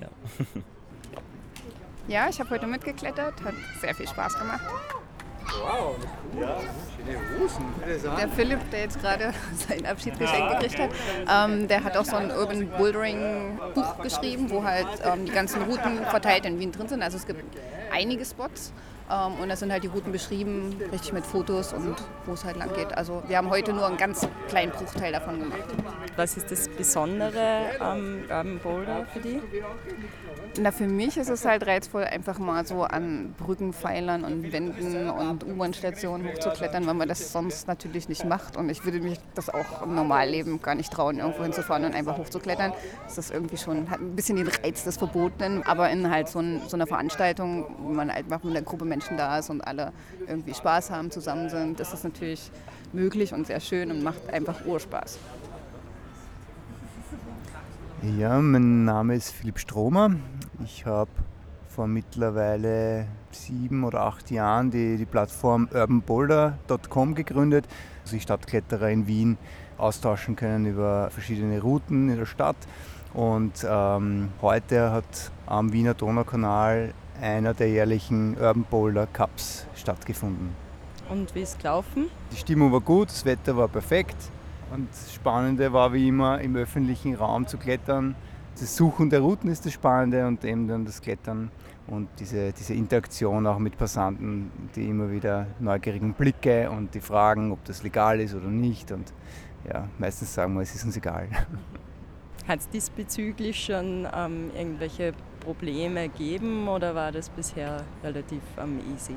Ja, 0.00 0.08
ja 2.08 2.28
ich 2.28 2.38
habe 2.40 2.50
heute 2.50 2.66
mitgeklettert, 2.66 3.42
hat 3.42 3.54
sehr 3.80 3.94
viel 3.94 4.08
Spaß 4.08 4.38
gemacht. 4.38 4.62
Wow, 5.46 5.96
ja, 6.40 6.60
schöne 6.96 7.18
Hosen. 7.38 7.64
Der 8.18 8.28
Philipp, 8.28 8.70
der 8.70 8.80
jetzt 8.80 9.00
gerade 9.00 9.32
sein 9.68 9.86
Abschiedsgeschenk 9.86 10.50
gekriegt 10.50 10.78
hat, 10.78 10.90
ähm, 11.28 11.68
der 11.68 11.84
hat 11.84 11.96
auch 11.96 12.04
so 12.04 12.16
ein 12.16 12.30
Urban 12.30 12.68
Bouldering 12.68 13.58
Buch 13.74 13.98
geschrieben, 14.02 14.50
wo 14.50 14.64
halt 14.64 14.86
ähm, 15.04 15.24
die 15.26 15.32
ganzen 15.32 15.62
Routen 15.62 16.04
verteilt 16.06 16.46
in 16.46 16.58
Wien 16.58 16.72
drin 16.72 16.88
sind. 16.88 17.02
Also 17.02 17.16
es 17.16 17.26
gibt 17.26 17.42
einige 17.92 18.24
Spots 18.24 18.72
und 19.40 19.48
da 19.48 19.56
sind 19.56 19.70
halt 19.70 19.82
die 19.84 19.88
Routen 19.88 20.12
beschrieben, 20.12 20.74
richtig 20.90 21.12
mit 21.12 21.26
Fotos 21.26 21.72
und 21.72 21.96
wo 22.26 22.32
es 22.32 22.44
halt 22.44 22.56
lang 22.56 22.74
geht. 22.74 22.96
Also 22.96 23.22
wir 23.26 23.36
haben 23.36 23.50
heute 23.50 23.72
nur 23.72 23.86
einen 23.86 23.96
ganz 23.96 24.26
kleinen 24.48 24.72
Bruchteil 24.72 25.12
davon 25.12 25.38
gemacht. 25.38 25.58
Was 26.16 26.36
ist 26.36 26.50
das 26.50 26.68
Besondere 26.68 27.80
am 27.80 28.22
Urban 28.22 28.58
Boulder 28.58 29.06
für 29.12 29.20
die? 29.20 29.40
Na, 30.60 30.70
für 30.70 30.86
mich 30.86 31.16
ist 31.16 31.30
es 31.30 31.44
halt 31.44 31.66
reizvoll, 31.66 32.04
einfach 32.04 32.38
mal 32.38 32.66
so 32.66 32.82
an 32.82 33.34
Brückenpfeilern 33.38 34.24
und 34.24 34.52
Wänden 34.52 35.08
und 35.08 35.44
U-Bahn-Stationen 35.44 36.28
hochzuklettern, 36.28 36.86
weil 36.86 36.94
man 36.94 37.08
das 37.08 37.32
sonst 37.32 37.68
natürlich 37.68 38.08
nicht 38.08 38.24
macht. 38.24 38.56
Und 38.56 38.68
ich 38.68 38.84
würde 38.84 39.00
mich 39.00 39.18
das 39.34 39.48
auch 39.48 39.82
im 39.82 39.94
Normalleben 39.94 40.60
gar 40.60 40.74
nicht 40.74 40.92
trauen, 40.92 41.18
irgendwo 41.18 41.42
hinzufahren 41.42 41.84
und 41.84 41.94
einfach 41.94 42.18
hochzuklettern. 42.18 42.72
Das 43.04 43.16
ist 43.16 43.30
irgendwie 43.30 43.56
schon, 43.56 43.88
hat 43.88 44.00
ein 44.00 44.14
bisschen 44.14 44.36
den 44.36 44.48
Reiz 44.48 44.84
des 44.84 44.98
Verbotenen, 44.98 45.62
aber 45.62 45.88
in 45.90 46.10
halt 46.10 46.28
so, 46.28 46.40
ein, 46.40 46.60
so 46.68 46.76
einer 46.76 46.86
Veranstaltung, 46.86 47.66
wo 47.78 47.88
man 47.88 48.10
einfach 48.10 48.42
mit 48.42 48.54
einer 48.54 48.64
Gruppe 48.64 48.84
Menschen 48.84 49.01
da 49.10 49.38
ist 49.38 49.50
und 49.50 49.60
alle 49.60 49.92
irgendwie 50.26 50.54
Spaß 50.54 50.90
haben, 50.90 51.10
zusammen 51.10 51.48
sind, 51.48 51.80
ist 51.80 51.92
das 51.92 52.04
natürlich 52.04 52.50
möglich 52.92 53.32
und 53.34 53.46
sehr 53.46 53.60
schön 53.60 53.90
und 53.90 54.02
macht 54.02 54.28
einfach 54.32 54.64
Urspaß. 54.64 55.18
Ja, 58.18 58.40
mein 58.40 58.84
Name 58.84 59.14
ist 59.14 59.30
Philipp 59.30 59.58
Stromer. 59.58 60.10
Ich 60.64 60.86
habe 60.86 61.10
vor 61.68 61.86
mittlerweile 61.86 63.06
sieben 63.30 63.84
oder 63.84 64.02
acht 64.02 64.30
Jahren 64.30 64.70
die, 64.70 64.96
die 64.96 65.06
Plattform 65.06 65.68
urbanboulder.com 65.72 67.14
gegründet, 67.14 67.66
wo 68.02 68.10
sich 68.10 68.22
Stadtkletterer 68.22 68.90
in 68.90 69.06
Wien 69.06 69.38
austauschen 69.78 70.36
können 70.36 70.66
über 70.66 71.10
verschiedene 71.10 71.60
Routen 71.60 72.10
in 72.10 72.18
der 72.18 72.26
Stadt. 72.26 72.56
Und 73.14 73.66
ähm, 73.68 74.30
heute 74.40 74.90
hat 74.90 75.30
am 75.46 75.72
Wiener 75.72 75.94
Donaukanal 75.94 76.94
einer 77.22 77.54
der 77.54 77.70
jährlichen 77.70 78.36
Urban 78.36 78.64
Boulder 78.70 79.06
Cups 79.06 79.66
stattgefunden. 79.74 80.50
Und 81.08 81.34
wie 81.34 81.40
ist 81.40 81.50
es 81.50 81.58
gelaufen? 81.58 82.06
Die 82.32 82.36
Stimmung 82.36 82.72
war 82.72 82.80
gut, 82.80 83.08
das 83.08 83.24
Wetter 83.24 83.56
war 83.56 83.68
perfekt. 83.68 84.16
Und 84.72 84.88
das 84.90 85.12
Spannende 85.14 85.72
war 85.72 85.92
wie 85.92 86.08
immer 86.08 86.40
im 86.40 86.56
öffentlichen 86.56 87.14
Raum 87.14 87.46
zu 87.46 87.58
klettern 87.58 88.14
das 88.58 88.76
Suchen 88.76 89.10
der 89.10 89.20
Routen 89.20 89.50
ist 89.50 89.64
das 89.64 89.72
Spannende 89.72 90.26
und 90.26 90.44
eben 90.44 90.68
dann 90.68 90.84
das 90.84 91.00
Klettern 91.00 91.50
und 91.86 92.08
diese, 92.18 92.52
diese 92.52 92.74
Interaktion 92.74 93.46
auch 93.46 93.58
mit 93.58 93.76
Passanten, 93.76 94.50
die 94.76 94.88
immer 94.88 95.10
wieder 95.10 95.46
neugierigen 95.58 96.14
Blicke 96.14 96.70
und 96.70 96.94
die 96.94 97.00
Fragen, 97.00 97.50
ob 97.50 97.64
das 97.64 97.82
legal 97.82 98.20
ist 98.20 98.34
oder 98.34 98.48
nicht. 98.48 98.92
Und 98.92 99.12
ja, 99.68 99.88
meistens 99.98 100.34
sagen 100.34 100.54
wir, 100.54 100.62
es 100.62 100.74
ist 100.74 100.84
uns 100.84 100.96
egal. 100.96 101.28
Hat 102.48 102.60
es 102.60 102.68
diesbezüglich 102.68 103.64
schon 103.64 104.06
ähm, 104.14 104.50
irgendwelche 104.56 105.12
Probleme 105.44 106.08
gegeben 106.08 106.68
oder 106.68 106.94
war 106.94 107.12
das 107.12 107.28
bisher 107.28 107.84
relativ 108.02 108.42
ähm, 108.58 108.80
easy? 108.94 109.14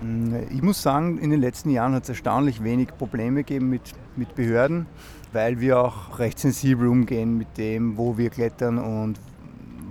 Mm, 0.00 0.34
ich 0.50 0.62
muss 0.62 0.82
sagen, 0.82 1.18
in 1.18 1.30
den 1.30 1.40
letzten 1.40 1.70
Jahren 1.70 1.94
hat 1.94 2.04
es 2.04 2.08
erstaunlich 2.10 2.62
wenig 2.62 2.88
Probleme 2.98 3.44
gegeben 3.44 3.70
mit, 3.70 3.92
mit 4.16 4.34
Behörden 4.34 4.86
weil 5.32 5.60
wir 5.60 5.78
auch 5.78 6.18
recht 6.18 6.38
sensibel 6.38 6.86
umgehen 6.88 7.38
mit 7.38 7.56
dem, 7.56 7.96
wo 7.96 8.16
wir 8.16 8.30
klettern 8.30 8.78
und 8.78 9.18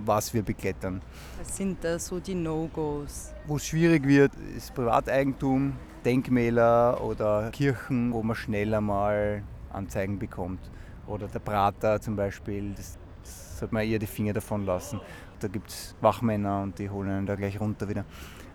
was 0.04 0.32
wir 0.34 0.42
beklettern. 0.42 1.00
Was 1.38 1.56
sind 1.56 1.82
da 1.82 1.98
so 1.98 2.20
die 2.20 2.34
No-Gos? 2.34 3.32
Wo 3.46 3.56
es 3.56 3.66
schwierig 3.66 4.06
wird, 4.06 4.32
ist 4.56 4.74
Privateigentum, 4.74 5.74
Denkmäler 6.04 7.00
oder 7.02 7.50
Kirchen, 7.50 8.12
wo 8.12 8.22
man 8.22 8.36
schneller 8.36 8.80
mal 8.80 9.42
Anzeigen 9.72 10.18
bekommt. 10.18 10.60
Oder 11.06 11.26
der 11.28 11.40
Prater 11.40 12.00
zum 12.00 12.16
Beispiel, 12.16 12.72
das, 12.76 12.98
das 13.22 13.58
sollte 13.58 13.74
man 13.74 13.84
eher 13.84 13.98
die 13.98 14.06
Finger 14.06 14.32
davon 14.32 14.66
lassen. 14.66 15.00
Da 15.40 15.48
gibt 15.48 15.70
es 15.70 15.94
Wachmänner 16.00 16.62
und 16.62 16.78
die 16.78 16.90
holen 16.90 17.10
einen 17.10 17.26
da 17.26 17.34
gleich 17.34 17.60
runter 17.60 17.88
wieder. 17.88 18.04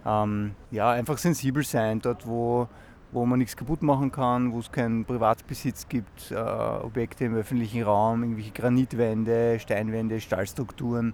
Ähm, 0.05 0.55
ja, 0.71 0.91
einfach 0.91 1.17
sensibel 1.17 1.63
sein, 1.63 1.99
dort 1.99 2.25
wo, 2.27 2.67
wo 3.11 3.25
man 3.25 3.39
nichts 3.39 3.57
kaputt 3.57 3.81
machen 3.81 4.11
kann, 4.11 4.53
wo 4.53 4.59
es 4.59 4.71
keinen 4.71 5.05
Privatbesitz 5.05 5.87
gibt, 5.89 6.31
äh, 6.31 6.35
Objekte 6.35 7.25
im 7.25 7.35
öffentlichen 7.35 7.83
Raum, 7.83 8.23
irgendwelche 8.23 8.51
Granitwände, 8.51 9.59
Steinwände, 9.59 10.21
Stahlstrukturen, 10.21 11.13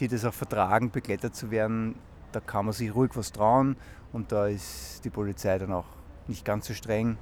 die 0.00 0.08
das 0.08 0.24
auch 0.24 0.34
vertragen, 0.34 0.90
begleitet 0.90 1.34
zu 1.34 1.50
werden, 1.50 1.94
da 2.32 2.40
kann 2.40 2.66
man 2.66 2.74
sich 2.74 2.94
ruhig 2.94 3.12
was 3.14 3.32
trauen 3.32 3.76
und 4.12 4.32
da 4.32 4.46
ist 4.46 5.04
die 5.04 5.10
Polizei 5.10 5.58
dann 5.58 5.72
auch 5.72 5.86
nicht 6.26 6.44
ganz 6.44 6.66
so 6.66 6.74
streng. 6.74 7.16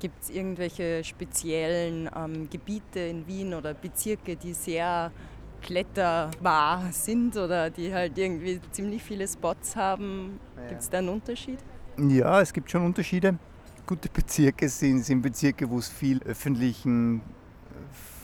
Gibt 0.00 0.22
es 0.22 0.30
irgendwelche 0.30 1.04
speziellen 1.04 2.08
ähm, 2.16 2.48
Gebiete 2.48 3.00
in 3.00 3.26
Wien 3.26 3.52
oder 3.52 3.74
Bezirke, 3.74 4.34
die 4.34 4.54
sehr 4.54 5.12
kletterbar 5.60 6.90
sind 6.90 7.36
oder 7.36 7.68
die 7.68 7.92
halt 7.92 8.16
irgendwie 8.16 8.58
ziemlich 8.72 9.02
viele 9.02 9.28
Spots 9.28 9.76
haben? 9.76 10.40
Gibt 10.68 10.80
es 10.80 10.88
da 10.88 10.98
einen 10.98 11.10
Unterschied? 11.10 11.58
Ja, 11.98 12.40
es 12.40 12.50
gibt 12.50 12.70
schon 12.70 12.82
Unterschiede. 12.82 13.38
Gute 13.86 14.08
Bezirke 14.08 14.70
sind, 14.70 15.04
sind 15.04 15.20
Bezirke, 15.20 15.68
wo 15.68 15.78
es 15.78 15.88
viel 15.88 16.22
öffentlichen 16.22 17.20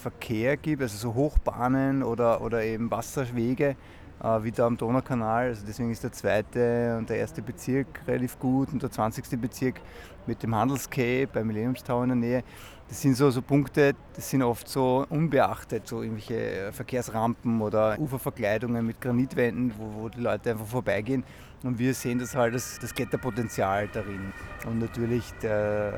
Verkehr 0.01 0.57
gibt, 0.57 0.81
also 0.81 0.97
so 0.97 1.15
Hochbahnen 1.15 2.03
oder, 2.03 2.41
oder 2.41 2.63
eben 2.63 2.91
Wasserwege, 2.91 3.77
äh, 4.23 4.43
wie 4.43 4.53
da 4.53 4.67
am 4.67 4.77
Donaukanal. 4.77 5.49
Also 5.49 5.65
deswegen 5.67 5.91
ist 5.91 6.05
der 6.05 6.13
zweite 6.13 6.97
und 6.99 7.11
der 7.11 7.19
erste 7.19 7.43
Bezirk 7.43 7.87
relativ 8.07 8.39
gut 8.39 8.73
und 8.73 8.83
der 8.83 8.91
20. 8.91 9.41
Bezirk 9.41 9.81
mit 10.27 10.43
dem 10.43 10.55
Handelscape 10.55 11.29
beim 11.33 11.47
Millenniumstower 11.47 12.05
in 12.05 12.09
der 12.09 12.17
Nähe. 12.17 12.45
Das 12.89 13.03
sind 13.03 13.17
so, 13.17 13.31
so 13.31 13.43
Punkte, 13.43 13.95
das 14.15 14.31
sind 14.31 14.43
oft 14.43 14.69
so 14.69 15.05
unbeachtet, 15.09 15.89
so 15.89 16.03
irgendwelche 16.03 16.71
Verkehrsrampen 16.73 17.61
oder 17.61 17.99
Uferverkleidungen 17.99 18.87
mit 18.87 19.01
Granitwänden, 19.01 19.73
wo, 19.77 20.03
wo 20.03 20.09
die 20.09 20.21
Leute 20.21 20.53
einfach 20.53 20.67
vorbeigehen. 20.67 21.25
Und 21.65 21.81
wir 21.81 21.95
sehen 21.95 22.21
das 22.21 22.37
halt, 22.37 22.55
das, 22.55 22.79
das 22.79 22.95
Kletterpotenzial 22.95 23.89
darin. 23.93 24.33
Und 24.67 24.79
natürlich 24.79 25.33
der, 25.43 25.93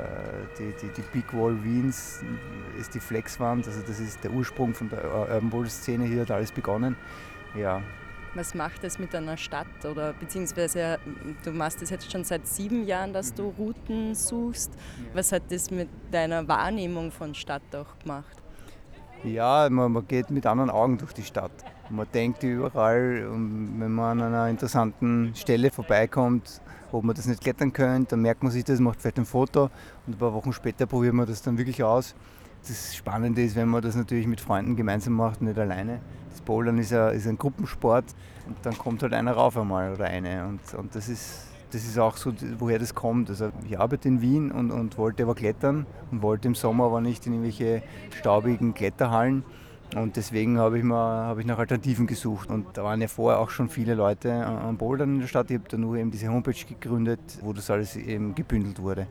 die, 0.57 0.73
die, 0.81 0.91
die 0.93 1.03
Big 1.13 1.31
Wall 1.31 1.63
Wiens 1.63 2.23
ist 2.79 2.95
die 2.95 2.99
Flexwand, 2.99 3.67
also 3.67 3.81
das 3.85 3.99
ist 3.99 4.23
der 4.23 4.31
Ursprung 4.31 4.73
von 4.73 4.89
der 4.89 5.03
Urban 5.13 5.49
Bowl 5.51 5.69
Szene, 5.69 6.05
hier 6.05 6.21
hat 6.21 6.31
alles 6.31 6.51
begonnen. 6.51 6.95
Ja, 7.55 7.81
was 8.35 8.53
macht 8.53 8.83
es 8.83 8.99
mit 8.99 9.13
einer 9.15 9.37
Stadt? 9.37 9.67
Oder 9.83 10.13
beziehungsweise 10.13 10.99
du 11.43 11.51
machst 11.51 11.81
es 11.81 11.89
jetzt 11.89 12.11
schon 12.11 12.23
seit 12.23 12.47
sieben 12.47 12.85
Jahren, 12.85 13.13
dass 13.13 13.33
du 13.33 13.53
Routen 13.57 14.15
suchst. 14.15 14.71
Was 15.13 15.31
hat 15.31 15.43
das 15.49 15.71
mit 15.71 15.89
deiner 16.11 16.47
Wahrnehmung 16.47 17.11
von 17.11 17.33
Stadt 17.33 17.63
auch 17.73 17.97
gemacht? 17.99 18.37
Ja, 19.23 19.67
man, 19.69 19.91
man 19.91 20.07
geht 20.07 20.29
mit 20.29 20.45
anderen 20.45 20.69
Augen 20.69 20.97
durch 20.97 21.13
die 21.13 21.23
Stadt. 21.23 21.51
Man 21.89 22.07
denkt 22.13 22.43
überall, 22.43 23.27
wenn 23.31 23.91
man 23.91 24.21
an 24.21 24.33
einer 24.33 24.47
interessanten 24.47 25.33
Stelle 25.35 25.71
vorbeikommt, 25.71 26.61
ob 26.91 27.03
man 27.03 27.15
das 27.15 27.25
nicht 27.25 27.41
klettern 27.41 27.73
könnte, 27.73 28.11
dann 28.11 28.21
merkt 28.21 28.43
man 28.43 28.51
sich 28.51 28.63
das, 28.63 28.79
macht 28.79 29.01
vielleicht 29.01 29.17
ein 29.17 29.25
Foto 29.25 29.69
und 30.05 30.15
ein 30.15 30.17
paar 30.17 30.33
Wochen 30.33 30.53
später 30.53 30.85
probiert 30.85 31.13
man 31.13 31.27
das 31.27 31.41
dann 31.41 31.57
wirklich 31.57 31.83
aus. 31.83 32.15
Das 32.67 32.95
Spannende 32.95 33.43
ist, 33.43 33.55
wenn 33.55 33.69
man 33.69 33.81
das 33.81 33.95
natürlich 33.95 34.27
mit 34.27 34.41
Freunden 34.41 34.75
gemeinsam 34.75 35.13
macht, 35.13 35.41
nicht 35.41 35.57
alleine. 35.57 35.99
Das 36.31 36.41
Bouldern 36.41 36.77
ist, 36.77 36.93
ein, 36.93 37.15
ist 37.15 37.27
ein 37.27 37.37
Gruppensport 37.37 38.05
und 38.47 38.57
dann 38.63 38.77
kommt 38.77 39.01
halt 39.01 39.13
einer 39.13 39.33
rauf 39.33 39.57
einmal 39.57 39.93
oder 39.93 40.05
eine. 40.05 40.45
Und, 40.45 40.59
und 40.77 40.93
das, 40.93 41.09
ist, 41.09 41.47
das 41.71 41.83
ist 41.85 41.97
auch 41.97 42.17
so, 42.17 42.33
woher 42.59 42.79
das 42.79 42.93
kommt. 42.93 43.29
Also 43.29 43.49
ich 43.67 43.79
arbeite 43.79 44.07
in 44.07 44.21
Wien 44.21 44.51
und, 44.51 44.71
und 44.71 44.97
wollte 44.97 45.23
aber 45.23 45.35
klettern 45.35 45.85
und 46.11 46.21
wollte 46.21 46.47
im 46.47 46.55
Sommer 46.55 46.85
aber 46.85 47.01
nicht 47.01 47.25
in 47.25 47.33
irgendwelche 47.33 47.81
staubigen 48.11 48.73
Kletterhallen. 48.73 49.43
Und 49.95 50.17
deswegen 50.17 50.59
habe 50.59 50.77
ich, 50.77 50.85
hab 50.85 51.39
ich 51.39 51.45
nach 51.47 51.57
Alternativen 51.57 52.05
gesucht. 52.05 52.51
Und 52.51 52.77
da 52.77 52.83
waren 52.83 53.01
ja 53.01 53.07
vorher 53.07 53.39
auch 53.39 53.49
schon 53.49 53.69
viele 53.69 53.95
Leute 53.95 54.45
am 54.45 54.77
Bouldern 54.77 55.15
in 55.15 55.19
der 55.21 55.27
Stadt. 55.27 55.49
Ich 55.49 55.57
habe 55.57 55.67
dann 55.67 55.81
nur 55.81 55.95
eben 55.95 56.11
diese 56.11 56.27
Homepage 56.27 56.65
gegründet, 56.67 57.19
wo 57.41 57.53
das 57.53 57.71
alles 57.71 57.95
eben 57.95 58.35
gebündelt 58.35 58.79
wurde. 58.79 59.07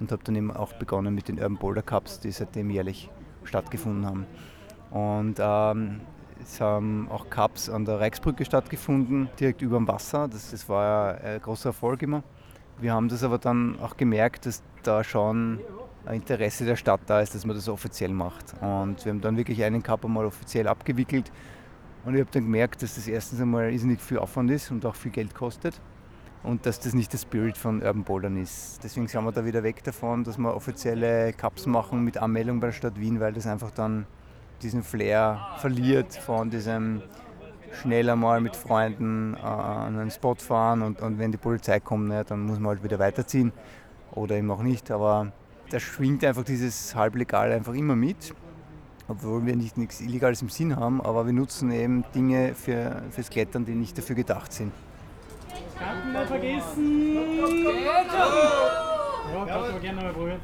Und 0.00 0.10
habe 0.12 0.24
dann 0.24 0.34
eben 0.34 0.50
auch 0.50 0.72
begonnen 0.72 1.14
mit 1.14 1.28
den 1.28 1.38
Urban 1.38 1.58
Boulder 1.58 1.82
Cups, 1.82 2.20
die 2.20 2.30
seitdem 2.30 2.70
jährlich 2.70 3.10
stattgefunden 3.44 4.06
haben. 4.06 4.26
Und 4.90 5.36
ähm, 5.38 6.00
es 6.42 6.60
haben 6.60 7.08
auch 7.10 7.28
Cups 7.28 7.68
an 7.68 7.84
der 7.84 8.00
Reichsbrücke 8.00 8.44
stattgefunden, 8.44 9.28
direkt 9.38 9.62
über 9.62 9.76
dem 9.76 9.86
Wasser. 9.86 10.26
Das, 10.26 10.50
das 10.50 10.68
war 10.68 10.84
ja 10.84 11.18
ein 11.34 11.40
großer 11.40 11.68
Erfolg 11.70 12.02
immer. 12.02 12.22
Wir 12.78 12.94
haben 12.94 13.08
das 13.08 13.22
aber 13.22 13.38
dann 13.38 13.78
auch 13.80 13.96
gemerkt, 13.96 14.46
dass 14.46 14.62
da 14.82 15.04
schon 15.04 15.60
ein 16.06 16.16
Interesse 16.16 16.64
der 16.64 16.76
Stadt 16.76 17.00
da 17.06 17.20
ist, 17.20 17.34
dass 17.34 17.44
man 17.44 17.54
das 17.54 17.68
offiziell 17.68 18.10
macht. 18.10 18.54
Und 18.62 19.04
wir 19.04 19.12
haben 19.12 19.20
dann 19.20 19.36
wirklich 19.36 19.62
einen 19.62 19.82
Cup 19.82 20.04
einmal 20.04 20.24
offiziell 20.24 20.66
abgewickelt. 20.66 21.30
Und 22.04 22.14
ich 22.14 22.20
habe 22.20 22.30
dann 22.32 22.44
gemerkt, 22.44 22.82
dass 22.82 22.94
das 22.94 23.06
erstens 23.06 23.40
einmal 23.40 23.70
irrsinnig 23.70 24.00
viel 24.00 24.18
Aufwand 24.18 24.50
ist 24.50 24.70
und 24.70 24.86
auch 24.86 24.94
viel 24.94 25.12
Geld 25.12 25.34
kostet. 25.34 25.78
Und 26.42 26.64
dass 26.64 26.80
das 26.80 26.94
nicht 26.94 27.12
der 27.12 27.18
Spirit 27.18 27.58
von 27.58 27.82
Urban 27.82 28.02
Bouldern 28.02 28.36
ist. 28.38 28.80
Deswegen 28.82 29.06
sind 29.08 29.24
wir 29.24 29.32
da 29.32 29.44
wieder 29.44 29.62
weg 29.62 29.84
davon, 29.84 30.24
dass 30.24 30.38
wir 30.38 30.54
offizielle 30.54 31.34
Cups 31.34 31.66
machen 31.66 32.02
mit 32.02 32.16
Anmeldung 32.16 32.60
bei 32.60 32.68
der 32.68 32.72
Stadt 32.72 32.98
Wien, 32.98 33.20
weil 33.20 33.34
das 33.34 33.46
einfach 33.46 33.70
dann 33.70 34.06
diesen 34.62 34.82
Flair 34.82 35.38
verliert 35.58 36.14
von 36.14 36.50
diesem 36.50 37.02
schneller 37.72 38.16
mal 38.16 38.40
mit 38.40 38.56
Freunden 38.56 39.34
äh, 39.34 39.38
an 39.38 39.98
einen 39.98 40.10
Spot 40.10 40.34
fahren 40.34 40.82
und, 40.82 41.00
und 41.00 41.18
wenn 41.18 41.30
die 41.30 41.38
Polizei 41.38 41.80
kommt, 41.80 42.08
ne, 42.08 42.24
dann 42.24 42.42
muss 42.42 42.58
man 42.58 42.70
halt 42.70 42.82
wieder 42.82 42.98
weiterziehen 42.98 43.52
oder 44.12 44.36
eben 44.36 44.50
auch 44.50 44.62
nicht. 44.62 44.90
Aber 44.90 45.32
da 45.70 45.78
schwingt 45.78 46.24
einfach 46.24 46.44
dieses 46.44 46.94
Halblegal 46.94 47.52
einfach 47.52 47.74
immer 47.74 47.96
mit, 47.96 48.34
obwohl 49.08 49.46
wir 49.46 49.56
nicht 49.56 49.78
nichts 49.78 50.00
Illegales 50.00 50.42
im 50.42 50.48
Sinn 50.48 50.76
haben, 50.76 51.00
aber 51.00 51.26
wir 51.26 51.32
nutzen 51.32 51.70
eben 51.70 52.04
Dinge 52.14 52.54
für, 52.54 53.02
fürs 53.10 53.30
Klettern, 53.30 53.64
die 53.64 53.74
nicht 53.74 53.96
dafür 53.96 54.16
gedacht 54.16 54.52
sind. 54.52 54.72
Karten 55.78 56.12
nicht 56.12 56.26
vergessen! 56.26 57.14
Ja, 59.32 59.46
kannst 59.46 59.68
du 59.68 59.70
aber 59.70 59.80
gerne 59.80 60.02
mal 60.02 60.12
probieren. 60.12 60.40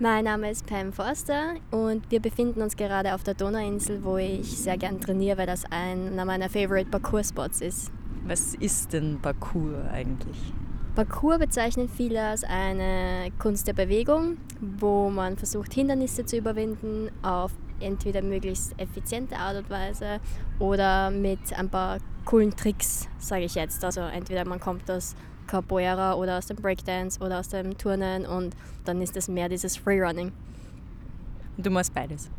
Mein 0.00 0.26
Name 0.26 0.50
ist 0.50 0.64
Pam 0.64 0.92
Forster 0.92 1.54
und 1.72 2.08
wir 2.10 2.20
befinden 2.20 2.62
uns 2.62 2.76
gerade 2.76 3.14
auf 3.14 3.24
der 3.24 3.34
Donauinsel, 3.34 4.04
wo 4.04 4.16
ich 4.16 4.56
sehr 4.56 4.78
gern 4.78 5.00
trainiere, 5.00 5.38
weil 5.38 5.46
das 5.46 5.64
einer 5.72 6.24
meiner 6.24 6.48
Favorite 6.48 6.88
Parcours-Spots 6.88 7.60
ist. 7.62 7.90
Was 8.24 8.54
ist 8.54 8.92
denn 8.92 9.18
Parcours 9.20 9.74
eigentlich? 9.92 10.52
Parcours 10.94 11.38
bezeichnen 11.38 11.88
viele 11.88 12.22
als 12.22 12.44
eine 12.44 13.32
Kunst 13.40 13.66
der 13.66 13.72
Bewegung, 13.72 14.36
wo 14.60 15.10
man 15.10 15.36
versucht, 15.36 15.74
Hindernisse 15.74 16.24
zu 16.24 16.36
überwinden 16.36 17.10
auf 17.22 17.50
entweder 17.80 18.22
möglichst 18.22 18.78
effiziente 18.78 19.36
Art 19.36 19.56
und 19.56 19.70
Weise 19.70 20.20
oder 20.58 21.10
mit 21.10 21.52
ein 21.56 21.68
paar 21.68 21.98
coolen 22.24 22.54
Tricks, 22.54 23.08
sage 23.18 23.44
ich 23.44 23.54
jetzt. 23.54 23.84
Also 23.84 24.00
entweder 24.00 24.44
man 24.44 24.60
kommt 24.60 24.90
aus 24.90 25.14
Capoeira 25.46 26.14
oder 26.14 26.38
aus 26.38 26.46
dem 26.46 26.56
Breakdance 26.56 27.20
oder 27.20 27.40
aus 27.40 27.48
dem 27.48 27.76
Turnen 27.76 28.26
und 28.26 28.54
dann 28.84 29.00
ist 29.00 29.16
es 29.16 29.28
mehr 29.28 29.48
dieses 29.48 29.76
Freerunning. 29.76 30.32
Du 31.56 31.70
machst 31.70 31.92
beides? 31.94 32.30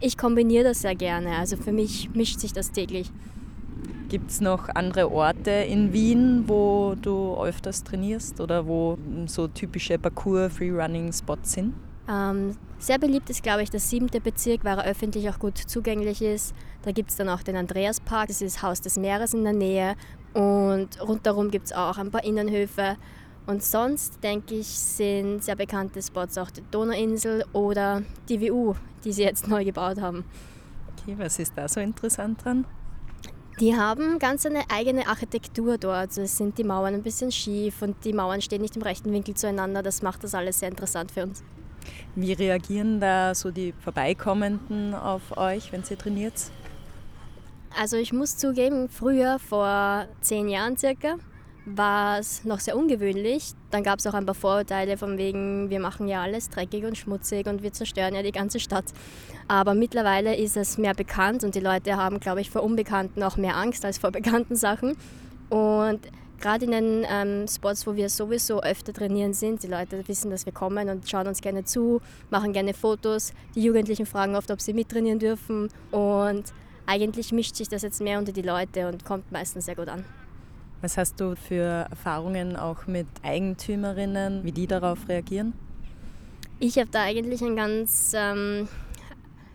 Ich 0.00 0.18
kombiniere 0.18 0.64
das 0.64 0.80
sehr 0.80 0.94
gerne, 0.94 1.36
also 1.36 1.56
für 1.56 1.72
mich 1.72 2.10
mischt 2.14 2.40
sich 2.40 2.52
das 2.52 2.72
täglich. 2.72 3.10
Gibt 4.08 4.30
es 4.30 4.40
noch 4.40 4.68
andere 4.70 5.10
Orte 5.12 5.50
in 5.50 5.92
Wien, 5.92 6.44
wo 6.48 6.96
du 7.00 7.36
öfters 7.36 7.84
trainierst 7.84 8.40
oder 8.40 8.66
wo 8.66 8.98
so 9.26 9.46
typische 9.46 9.98
Parcours-Freerunning-Spots 9.98 11.52
sind? 11.52 11.74
Ähm, 12.10 12.56
sehr 12.78 12.98
beliebt 12.98 13.30
ist, 13.30 13.42
glaube 13.42 13.62
ich, 13.62 13.70
der 13.70 13.78
siebte 13.78 14.20
Bezirk, 14.20 14.64
weil 14.64 14.78
er 14.78 14.84
öffentlich 14.84 15.28
auch 15.28 15.38
gut 15.38 15.58
zugänglich 15.58 16.22
ist. 16.22 16.54
Da 16.82 16.92
gibt 16.92 17.10
es 17.10 17.16
dann 17.16 17.28
auch 17.28 17.42
den 17.42 17.56
Andreaspark, 17.56 18.28
das 18.28 18.42
ist 18.42 18.56
das 18.56 18.62
Haus 18.62 18.80
des 18.80 18.96
Meeres 18.96 19.34
in 19.34 19.44
der 19.44 19.52
Nähe. 19.52 19.94
Und 20.32 21.00
rundherum 21.00 21.50
gibt 21.50 21.66
es 21.66 21.72
auch 21.72 21.98
ein 21.98 22.10
paar 22.10 22.24
Innenhöfe. 22.24 22.96
Und 23.46 23.62
sonst, 23.62 24.22
denke 24.22 24.56
ich, 24.56 24.66
sind 24.66 25.44
sehr 25.44 25.56
bekannte 25.56 26.02
Spots 26.02 26.38
auch 26.38 26.50
die 26.50 26.62
Donauinsel 26.70 27.44
oder 27.52 28.02
die 28.28 28.40
WU, 28.40 28.74
die 29.04 29.12
sie 29.12 29.22
jetzt 29.22 29.46
neu 29.48 29.64
gebaut 29.64 30.00
haben. 30.00 30.24
Okay, 30.92 31.14
was 31.16 31.38
ist 31.38 31.52
da 31.56 31.68
so 31.68 31.80
interessant 31.80 32.44
dran? 32.44 32.64
Die 33.60 33.76
haben 33.76 34.18
ganz 34.18 34.46
eine 34.46 34.62
eigene 34.70 35.06
Architektur 35.06 35.76
dort. 35.78 35.96
Also 35.96 36.22
es 36.22 36.36
sind 36.36 36.56
die 36.58 36.64
Mauern 36.64 36.94
ein 36.94 37.02
bisschen 37.02 37.30
schief 37.30 37.82
und 37.82 38.04
die 38.04 38.12
Mauern 38.12 38.40
stehen 38.40 38.62
nicht 38.62 38.76
im 38.76 38.82
rechten 38.82 39.12
Winkel 39.12 39.34
zueinander. 39.34 39.82
Das 39.82 40.02
macht 40.02 40.24
das 40.24 40.34
alles 40.34 40.60
sehr 40.60 40.70
interessant 40.70 41.12
für 41.12 41.24
uns. 41.24 41.42
Wie 42.14 42.32
reagieren 42.32 43.00
da 43.00 43.34
so 43.34 43.50
die 43.50 43.72
Vorbeikommenden 43.72 44.94
auf 44.94 45.36
euch, 45.36 45.72
wenn 45.72 45.84
sie 45.84 45.96
trainiert? 45.96 46.34
Also 47.78 47.96
ich 47.96 48.12
muss 48.12 48.36
zugeben, 48.36 48.88
früher, 48.88 49.38
vor 49.38 50.06
zehn 50.20 50.48
Jahren 50.48 50.76
circa, 50.76 51.16
war 51.64 52.18
es 52.18 52.44
noch 52.44 52.58
sehr 52.58 52.76
ungewöhnlich. 52.76 53.52
Dann 53.70 53.82
gab 53.82 53.98
es 53.98 54.06
auch 54.06 54.14
ein 54.14 54.26
paar 54.26 54.34
Vorurteile 54.34 54.96
von 54.96 55.18
wegen, 55.18 55.70
wir 55.70 55.78
machen 55.78 56.08
ja 56.08 56.22
alles 56.22 56.48
dreckig 56.48 56.84
und 56.84 56.96
schmutzig 56.98 57.46
und 57.46 57.62
wir 57.62 57.72
zerstören 57.72 58.14
ja 58.14 58.22
die 58.22 58.32
ganze 58.32 58.60
Stadt. 58.60 58.86
Aber 59.46 59.74
mittlerweile 59.74 60.36
ist 60.36 60.56
es 60.56 60.78
mehr 60.78 60.94
bekannt 60.94 61.44
und 61.44 61.54
die 61.54 61.60
Leute 61.60 61.96
haben, 61.96 62.18
glaube 62.18 62.40
ich, 62.40 62.50
vor 62.50 62.62
Unbekannten 62.62 63.22
auch 63.22 63.36
mehr 63.36 63.56
Angst 63.56 63.84
als 63.84 63.98
vor 63.98 64.10
bekannten 64.10 64.56
Sachen. 64.56 64.96
Und 65.48 66.00
gerade 66.40 66.64
in 66.64 66.70
den 66.72 67.06
ähm, 67.08 67.46
Spots, 67.46 67.86
wo 67.86 67.94
wir 67.94 68.08
sowieso 68.08 68.62
öfter 68.62 68.92
trainieren 68.92 69.34
sind, 69.34 69.62
die 69.62 69.68
Leute 69.68 70.06
wissen, 70.08 70.30
dass 70.30 70.46
wir 70.46 70.52
kommen 70.52 70.88
und 70.88 71.08
schauen 71.08 71.26
uns 71.26 71.40
gerne 71.40 71.64
zu, 71.64 72.00
machen 72.30 72.52
gerne 72.52 72.74
Fotos. 72.74 73.32
Die 73.54 73.62
Jugendlichen 73.62 74.06
fragen 74.06 74.34
oft, 74.34 74.50
ob 74.50 74.60
sie 74.60 74.72
mittrainieren 74.72 75.18
dürfen. 75.18 75.68
Und 75.90 76.44
eigentlich 76.86 77.32
mischt 77.32 77.56
sich 77.56 77.68
das 77.68 77.82
jetzt 77.82 78.00
mehr 78.00 78.18
unter 78.18 78.32
die 78.32 78.42
Leute 78.42 78.88
und 78.88 79.04
kommt 79.04 79.30
meistens 79.30 79.66
sehr 79.66 79.76
gut 79.76 79.88
an. 79.88 80.04
Was 80.80 80.96
hast 80.96 81.20
du 81.20 81.36
für 81.36 81.86
Erfahrungen 81.90 82.56
auch 82.56 82.86
mit 82.86 83.06
Eigentümerinnen, 83.22 84.44
wie 84.44 84.52
die 84.52 84.66
darauf 84.66 85.08
reagieren? 85.08 85.52
Ich 86.58 86.78
habe 86.78 86.88
da 86.90 87.02
eigentlich 87.02 87.42
ein 87.42 87.54
ganz, 87.54 88.12
ähm, 88.14 88.66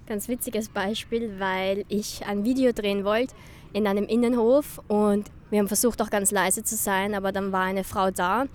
ganz 0.05 0.27
witziges 0.27 0.69
Beispiel, 0.69 1.39
weil 1.39 1.83
ich 1.87 2.25
ein 2.27 2.43
Video 2.43 2.71
drehen 2.71 3.05
wollte 3.05 3.33
in 3.73 3.87
einem 3.87 4.05
Innenhof 4.05 4.81
und 4.87 5.29
wir 5.49 5.59
haben 5.59 5.67
versucht 5.67 6.01
auch 6.01 6.09
ganz 6.09 6.31
leise 6.31 6.63
zu 6.63 6.75
sein, 6.75 7.13
aber 7.15 7.31
dann 7.31 7.51
war 7.51 7.63
eine 7.63 7.83
Frau 7.83 8.11
da, 8.11 8.45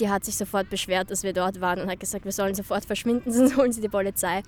die 0.00 0.08
hat 0.08 0.24
sich 0.24 0.36
sofort 0.36 0.70
beschwert, 0.70 1.10
dass 1.10 1.22
wir 1.22 1.32
dort 1.32 1.60
waren 1.60 1.80
und 1.80 1.90
hat 1.90 2.00
gesagt, 2.00 2.24
wir 2.24 2.32
sollen 2.32 2.54
sofort 2.54 2.84
verschwinden, 2.84 3.32
sonst 3.32 3.56
holen 3.56 3.72
sie 3.72 3.80
die 3.80 3.88
Polizei. 3.88 4.42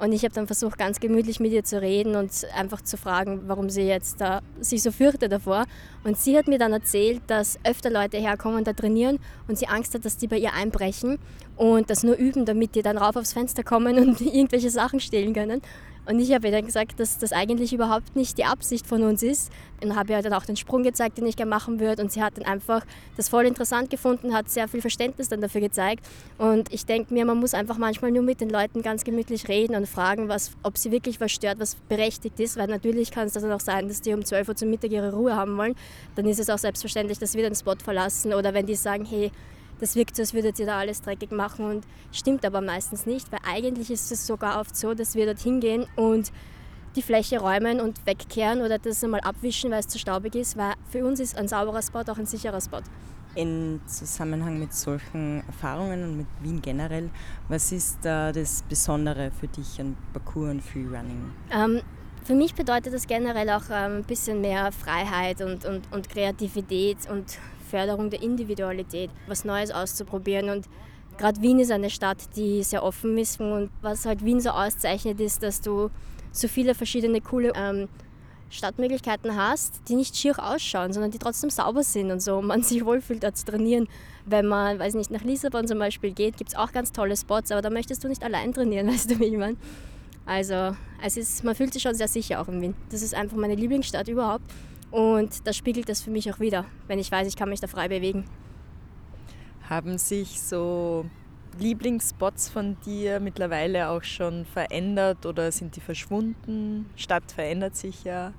Und 0.00 0.12
ich 0.12 0.24
habe 0.24 0.32
dann 0.32 0.46
versucht, 0.46 0.78
ganz 0.78 0.98
gemütlich 0.98 1.40
mit 1.40 1.52
ihr 1.52 1.62
zu 1.62 1.78
reden 1.78 2.16
und 2.16 2.30
einfach 2.56 2.80
zu 2.80 2.96
fragen, 2.96 3.42
warum 3.48 3.68
sie 3.68 3.82
jetzt 3.82 4.18
da 4.18 4.40
sich 4.58 4.82
so 4.82 4.92
fürchtet 4.92 5.30
davor. 5.30 5.66
Und 6.04 6.16
sie 6.16 6.38
hat 6.38 6.48
mir 6.48 6.58
dann 6.58 6.72
erzählt, 6.72 7.20
dass 7.26 7.58
öfter 7.64 7.90
Leute 7.90 8.16
herkommen, 8.16 8.64
da 8.64 8.72
trainieren 8.72 9.18
und 9.46 9.58
sie 9.58 9.66
Angst 9.66 9.92
hat, 9.92 10.06
dass 10.06 10.16
die 10.16 10.26
bei 10.26 10.38
ihr 10.38 10.54
einbrechen 10.54 11.18
und 11.58 11.90
das 11.90 12.02
nur 12.02 12.14
üben, 12.14 12.46
damit 12.46 12.74
die 12.76 12.80
dann 12.80 12.96
rauf 12.96 13.16
aufs 13.16 13.34
Fenster 13.34 13.62
kommen 13.62 13.98
und 13.98 14.20
irgendwelche 14.22 14.70
Sachen 14.70 15.00
stehlen 15.00 15.34
können. 15.34 15.60
Und 16.06 16.18
ich 16.18 16.32
habe 16.32 16.46
ihr 16.48 16.52
dann 16.52 16.66
gesagt, 16.66 16.98
dass 16.98 17.18
das 17.18 17.32
eigentlich 17.32 17.72
überhaupt 17.72 18.16
nicht 18.16 18.38
die 18.38 18.44
Absicht 18.44 18.86
von 18.86 19.02
uns 19.02 19.22
ist. 19.22 19.50
Und 19.82 19.96
habe 19.96 20.12
ihr 20.12 20.22
dann 20.22 20.32
auch 20.32 20.44
den 20.44 20.56
Sprung 20.56 20.82
gezeigt, 20.82 21.18
den 21.18 21.26
ich 21.26 21.36
gerne 21.36 21.50
machen 21.50 21.80
würde. 21.80 22.02
Und 22.02 22.12
sie 22.12 22.22
hat 22.22 22.36
dann 22.36 22.44
einfach 22.44 22.84
das 23.16 23.28
voll 23.28 23.46
interessant 23.46 23.90
gefunden, 23.90 24.34
hat 24.34 24.50
sehr 24.50 24.68
viel 24.68 24.80
Verständnis 24.80 25.28
dann 25.28 25.40
dafür 25.40 25.60
gezeigt. 25.60 26.06
Und 26.38 26.72
ich 26.72 26.84
denke 26.86 27.14
mir, 27.14 27.24
man 27.24 27.38
muss 27.38 27.54
einfach 27.54 27.78
manchmal 27.78 28.10
nur 28.10 28.22
mit 28.22 28.40
den 28.40 28.50
Leuten 28.50 28.82
ganz 28.82 29.04
gemütlich 29.04 29.48
reden 29.48 29.76
und 29.76 29.86
fragen, 29.86 30.28
was, 30.28 30.52
ob 30.62 30.78
sie 30.78 30.90
wirklich 30.90 31.20
was 31.20 31.32
stört, 31.32 31.60
was 31.60 31.76
berechtigt 31.88 32.40
ist. 32.40 32.56
Weil 32.56 32.68
natürlich 32.68 33.10
kann 33.10 33.26
es 33.26 33.34
dann 33.34 33.50
auch 33.52 33.60
sein, 33.60 33.88
dass 33.88 34.00
die 34.00 34.12
um 34.12 34.24
12 34.24 34.48
Uhr 34.48 34.56
zum 34.56 34.70
Mittag 34.70 34.90
ihre 34.90 35.12
Ruhe 35.12 35.36
haben 35.36 35.56
wollen. 35.56 35.74
Dann 36.16 36.26
ist 36.26 36.40
es 36.40 36.50
auch 36.50 36.58
selbstverständlich, 36.58 37.18
dass 37.18 37.34
wir 37.34 37.42
den 37.42 37.54
Spot 37.54 37.76
verlassen. 37.82 38.34
Oder 38.34 38.52
wenn 38.54 38.66
die 38.66 38.74
sagen, 38.74 39.04
hey, 39.04 39.30
das 39.80 39.96
wirkt 39.96 40.16
so, 40.16 40.22
als 40.22 40.34
würdet 40.34 40.58
ihr 40.58 40.66
da 40.66 40.78
alles 40.78 41.02
dreckig 41.02 41.32
machen 41.32 41.64
und 41.64 41.86
stimmt 42.12 42.44
aber 42.44 42.60
meistens 42.60 43.06
nicht, 43.06 43.32
weil 43.32 43.40
eigentlich 43.46 43.90
ist 43.90 44.12
es 44.12 44.26
sogar 44.26 44.60
oft 44.60 44.76
so, 44.76 44.94
dass 44.94 45.14
wir 45.14 45.26
dort 45.26 45.40
hingehen 45.40 45.86
und 45.96 46.30
die 46.96 47.02
Fläche 47.02 47.38
räumen 47.38 47.80
und 47.80 48.04
wegkehren 48.06 48.62
oder 48.62 48.78
das 48.78 49.02
einmal 49.02 49.20
abwischen, 49.20 49.70
weil 49.70 49.80
es 49.80 49.88
zu 49.88 49.98
staubig 49.98 50.34
ist, 50.34 50.56
weil 50.56 50.74
für 50.90 51.04
uns 51.04 51.20
ist 51.20 51.36
ein 51.36 51.48
sauberer 51.48 51.82
Spot 51.82 52.00
auch 52.00 52.18
ein 52.18 52.26
sicherer 52.26 52.60
Spot. 52.60 52.80
In 53.36 53.80
Zusammenhang 53.86 54.58
mit 54.58 54.74
solchen 54.74 55.44
Erfahrungen 55.46 56.02
und 56.02 56.16
mit 56.16 56.26
Wien 56.42 56.60
generell, 56.60 57.10
was 57.48 57.70
ist 57.70 57.98
da 58.02 58.32
das 58.32 58.62
Besondere 58.68 59.30
für 59.38 59.46
dich 59.46 59.80
an 59.80 59.96
Parkour 60.12 60.50
und 60.50 60.60
Freerunning? 60.60 61.30
Ähm, 61.52 61.80
für 62.24 62.34
mich 62.34 62.54
bedeutet 62.54 62.92
das 62.92 63.06
generell 63.06 63.48
auch 63.50 63.62
ähm, 63.70 63.98
ein 63.98 64.04
bisschen 64.04 64.40
mehr 64.40 64.72
Freiheit 64.72 65.40
und, 65.42 65.64
und, 65.64 65.92
und 65.92 66.08
Kreativität 66.08 67.08
und 67.08 67.38
Förderung 67.70 68.10
der 68.10 68.22
Individualität, 68.22 69.10
was 69.26 69.44
Neues 69.44 69.70
auszuprobieren. 69.70 70.50
Und 70.50 70.66
gerade 71.16 71.40
Wien 71.40 71.60
ist 71.60 71.70
eine 71.70 71.90
Stadt, 71.90 72.18
die 72.36 72.62
sehr 72.62 72.82
offen 72.82 73.16
ist. 73.16 73.40
Und 73.40 73.70
was 73.82 74.06
halt 74.06 74.24
Wien 74.24 74.40
so 74.40 74.50
auszeichnet, 74.50 75.20
ist, 75.20 75.42
dass 75.42 75.60
du 75.60 75.90
so 76.32 76.48
viele 76.48 76.74
verschiedene 76.74 77.20
coole 77.20 77.52
ähm, 77.54 77.88
Stadtmöglichkeiten 78.50 79.36
hast, 79.36 79.80
die 79.88 79.94
nicht 79.94 80.16
schier 80.16 80.34
ausschauen, 80.38 80.92
sondern 80.92 81.12
die 81.12 81.18
trotzdem 81.18 81.50
sauber 81.50 81.82
sind 81.84 82.10
und 82.10 82.20
so 82.20 82.42
man 82.42 82.62
sich 82.64 82.84
wohlfühlt, 82.84 83.22
da 83.22 83.32
zu 83.32 83.44
trainieren. 83.44 83.88
Wenn 84.26 84.46
man, 84.46 84.78
weiß 84.78 84.94
nicht, 84.94 85.10
nach 85.10 85.22
Lissabon 85.22 85.66
zum 85.66 85.78
Beispiel 85.78 86.12
geht, 86.12 86.36
gibt 86.36 86.50
es 86.50 86.56
auch 86.56 86.72
ganz 86.72 86.92
tolle 86.92 87.16
Spots, 87.16 87.52
aber 87.52 87.62
da 87.62 87.70
möchtest 87.70 88.04
du 88.04 88.08
nicht 88.08 88.22
allein 88.22 88.52
trainieren, 88.52 88.88
weißt 88.92 89.10
du, 89.10 89.18
wie 89.20 89.26
ich 89.26 89.38
meine? 89.38 89.56
Also 90.26 90.76
es 91.02 91.16
ist, 91.16 91.44
man 91.44 91.54
fühlt 91.54 91.72
sich 91.72 91.82
schon 91.82 91.94
sehr 91.94 92.08
sicher 92.08 92.40
auch 92.40 92.48
in 92.48 92.60
Wien. 92.60 92.74
Das 92.90 93.02
ist 93.02 93.14
einfach 93.14 93.36
meine 93.36 93.54
Lieblingsstadt 93.54 94.08
überhaupt. 94.08 94.44
Und 94.90 95.46
das 95.46 95.56
spiegelt 95.56 95.88
das 95.88 96.02
für 96.02 96.10
mich 96.10 96.32
auch 96.32 96.40
wieder, 96.40 96.64
wenn 96.86 96.98
ich 96.98 97.10
weiß, 97.10 97.28
ich 97.28 97.36
kann 97.36 97.48
mich 97.48 97.60
da 97.60 97.66
frei 97.66 97.88
bewegen. 97.88 98.24
Haben 99.68 99.98
sich 99.98 100.40
so 100.40 101.06
Lieblingsspots 101.58 102.48
von 102.48 102.76
dir 102.84 103.20
mittlerweile 103.20 103.90
auch 103.90 104.02
schon 104.02 104.44
verändert 104.44 105.26
oder 105.26 105.52
sind 105.52 105.76
die 105.76 105.80
verschwunden? 105.80 106.90
Stadt 106.96 107.30
verändert 107.30 107.76
sich 107.76 108.04
ja. 108.04 108.32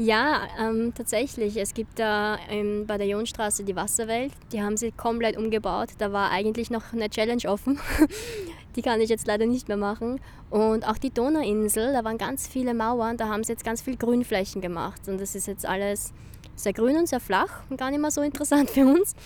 Ja, 0.00 0.46
ähm, 0.60 0.92
tatsächlich. 0.94 1.56
Es 1.56 1.74
gibt 1.74 1.98
da 1.98 2.38
ähm, 2.48 2.86
bei 2.86 2.98
der 2.98 3.08
Jonstraße 3.08 3.64
die 3.64 3.74
Wasserwelt. 3.74 4.32
Die 4.52 4.62
haben 4.62 4.76
sie 4.76 4.92
komplett 4.92 5.36
umgebaut. 5.36 5.88
Da 5.98 6.12
war 6.12 6.30
eigentlich 6.30 6.70
noch 6.70 6.92
eine 6.92 7.10
Challenge 7.10 7.42
offen. 7.46 7.80
die 8.76 8.82
kann 8.82 9.00
ich 9.00 9.10
jetzt 9.10 9.26
leider 9.26 9.44
nicht 9.44 9.66
mehr 9.66 9.76
machen. 9.76 10.20
Und 10.50 10.86
auch 10.86 10.98
die 10.98 11.10
Donauinsel, 11.10 11.92
da 11.92 12.04
waren 12.04 12.16
ganz 12.16 12.46
viele 12.46 12.74
Mauern. 12.74 13.16
Da 13.16 13.26
haben 13.26 13.42
sie 13.42 13.52
jetzt 13.52 13.64
ganz 13.64 13.82
viele 13.82 13.96
Grünflächen 13.96 14.62
gemacht. 14.62 15.00
Und 15.08 15.20
das 15.20 15.34
ist 15.34 15.48
jetzt 15.48 15.66
alles 15.66 16.12
sehr 16.54 16.72
grün 16.72 16.96
und 16.96 17.08
sehr 17.08 17.20
flach 17.20 17.62
und 17.68 17.76
gar 17.76 17.90
nicht 17.90 18.00
mehr 18.00 18.12
so 18.12 18.22
interessant 18.22 18.70
für 18.74 18.86
uns. 18.86 19.16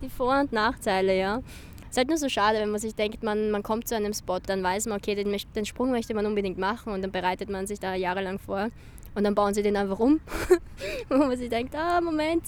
Die 0.00 0.08
Vor- 0.08 0.40
und 0.40 0.52
Nachteile, 0.52 1.14
ja. 1.14 1.42
Es 1.82 1.90
ist 1.90 1.96
halt 1.98 2.08
nur 2.08 2.16
so 2.16 2.30
schade, 2.30 2.58
wenn 2.58 2.70
man 2.70 2.80
sich 2.80 2.94
denkt, 2.94 3.22
man, 3.22 3.50
man 3.50 3.62
kommt 3.62 3.86
zu 3.86 3.94
einem 3.94 4.14
Spot, 4.14 4.38
dann 4.38 4.62
weiß 4.62 4.86
man, 4.86 4.96
okay, 4.96 5.14
den, 5.14 5.36
den 5.54 5.66
Sprung 5.66 5.90
möchte 5.90 6.14
man 6.14 6.24
unbedingt 6.24 6.56
machen 6.56 6.90
und 6.90 7.02
dann 7.02 7.12
bereitet 7.12 7.50
man 7.50 7.66
sich 7.66 7.80
da 7.80 7.94
jahrelang 7.94 8.38
vor. 8.38 8.70
Und 9.14 9.24
dann 9.24 9.34
bauen 9.34 9.54
sie 9.54 9.62
den 9.62 9.76
einfach 9.76 9.98
um. 9.98 10.20
Wo 11.08 11.16
man 11.18 11.36
sich 11.36 11.48
denkt, 11.48 11.74
ah, 11.74 12.00
Moment, 12.00 12.44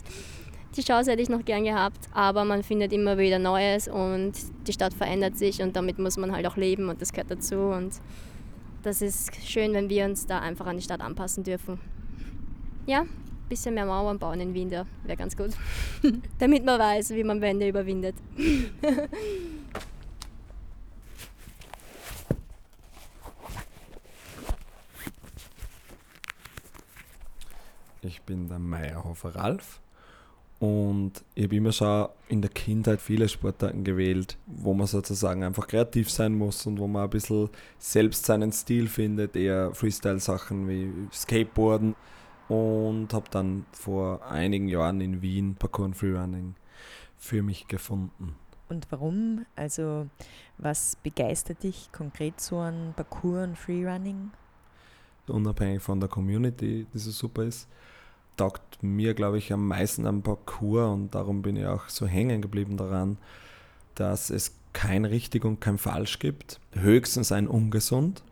die 0.77 0.83
Chance 0.83 1.11
hätte 1.11 1.23
ich 1.23 1.29
noch 1.29 1.45
gern 1.45 1.65
gehabt. 1.65 2.09
Aber 2.13 2.45
man 2.45 2.63
findet 2.63 2.93
immer 2.93 3.19
wieder 3.19 3.39
Neues 3.39 3.89
und 3.89 4.33
die 4.67 4.73
Stadt 4.73 4.95
verändert 4.95 5.37
sich 5.37 5.63
und 5.63 5.77
damit 5.77 5.99
muss 5.99 6.17
man 6.17 6.33
halt 6.33 6.47
auch 6.47 6.57
leben 6.57 6.89
und 6.89 7.01
das 7.01 7.13
gehört 7.13 7.31
dazu. 7.31 7.57
Und 7.57 7.93
das 8.83 9.03
ist 9.03 9.35
schön, 9.45 9.73
wenn 9.73 9.89
wir 9.89 10.05
uns 10.05 10.27
da 10.27 10.41
einfach 10.41 10.67
an 10.67 10.77
die 10.77 10.83
Stadt 10.83 11.01
anpassen 11.01 11.45
dürfen. 11.45 11.81
Ja, 12.87 13.01
ein 13.01 13.09
bisschen 13.49 13.75
mehr 13.75 13.87
Mauern 13.87 14.19
bauen 14.19 14.41
in 14.41 14.55
Wien, 14.55 14.71
wäre 14.71 15.17
ganz 15.17 15.37
gut. 15.37 15.51
damit 16.39 16.65
man 16.65 16.79
weiß, 16.79 17.11
wie 17.11 17.25
man 17.25 17.41
Wände 17.41 17.69
überwindet. 17.69 18.15
Ich 28.05 28.23
bin 28.23 28.49
der 28.49 28.59
Meierhofer 28.59 29.35
Ralf 29.35 29.81
und 30.61 31.13
ich 31.35 31.45
habe 31.45 31.57
immer 31.57 31.73
schon 31.73 32.09
in 32.29 32.41
der 32.41 32.51
Kindheit 32.51 33.01
viele 33.01 33.29
Sportarten 33.29 33.85
gewählt, 33.85 34.39
wo 34.47 34.73
man 34.73 34.87
sozusagen 34.87 35.43
einfach 35.43 35.67
kreativ 35.67 36.11
sein 36.11 36.35
muss 36.35 36.65
und 36.67 36.79
wo 36.79 36.87
man 36.87 37.05
ein 37.05 37.11
bisschen 37.11 37.51
selbst 37.79 38.25
seinen 38.25 38.53
Stil 38.53 38.89
findet, 38.89 39.37
eher 39.37 39.75
Freestyle-Sachen 39.75 40.69
wie 40.69 40.91
Skateboarden. 41.13 41.95
Und 42.49 43.15
habe 43.15 43.25
dann 43.31 43.65
vor 43.73 44.27
einigen 44.27 44.69
Jahren 44.69 45.01
in 45.01 45.23
Wien 45.23 45.55
Parkour 45.55 45.87
und 45.87 45.97
Freerunning 45.97 46.55
für 47.17 47.43
mich 47.43 47.67
gefunden. 47.69 48.37
Und 48.69 48.87
warum? 48.91 49.47
Also, 49.57 50.09
was 50.59 50.97
begeistert 50.97 51.63
dich 51.63 51.91
konkret 51.91 52.41
so 52.41 52.59
an 52.59 52.93
Parkour 52.97 53.43
und 53.43 53.57
Freerunning? 53.57 54.31
Unabhängig 55.27 55.83
von 55.83 56.01
der 56.01 56.09
Community, 56.11 56.87
die 56.93 56.99
so 56.99 57.11
super 57.11 57.45
ist, 57.45 57.67
taugt 58.37 58.83
mir, 58.83 59.15
glaube 59.15 59.39
ich, 59.39 59.53
am 59.53 59.67
meisten 59.67 60.07
am 60.07 60.23
Parcours 60.23 60.93
und 60.93 61.15
darum 61.15 61.43
bin 61.43 61.57
ich 61.57 61.67
auch 61.67 61.89
so 61.89 62.07
hängen 62.07 62.43
geblieben 62.43 62.77
daran, 62.77 63.19
dass 63.95 64.31
es 64.31 64.55
kein 64.73 65.05
richtig 65.05 65.45
und 65.45 65.61
kein 65.61 65.79
falsch 65.79 66.19
gibt, 66.19 66.61
höchstens 66.73 67.33
ein 67.33 67.47
ungesund. 67.47 68.23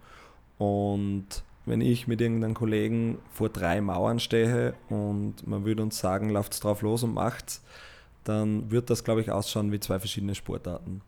Und 0.59 1.27
wenn 1.65 1.81
ich 1.81 2.09
mit 2.09 2.21
irgendeinem 2.21 2.55
Kollegen 2.55 3.19
vor 3.31 3.49
drei 3.49 3.81
Mauern 3.81 4.19
stehe 4.19 4.75
und 4.89 5.47
man 5.47 5.65
würde 5.65 5.83
uns 5.83 5.99
sagen, 5.99 6.29
lauft's 6.31 6.61
drauf 6.61 6.83
los 6.83 7.05
und 7.05 7.15
macht's, 7.15 7.63
dann 8.25 8.71
wird 8.71 8.91
das, 8.91 9.05
glaube 9.05 9.21
ich, 9.21 9.31
ausschauen 9.31 9.73
wie 9.73 9.81
zwei 9.81 9.99
verschiedene 9.99 10.35
Sportarten. 10.35 11.01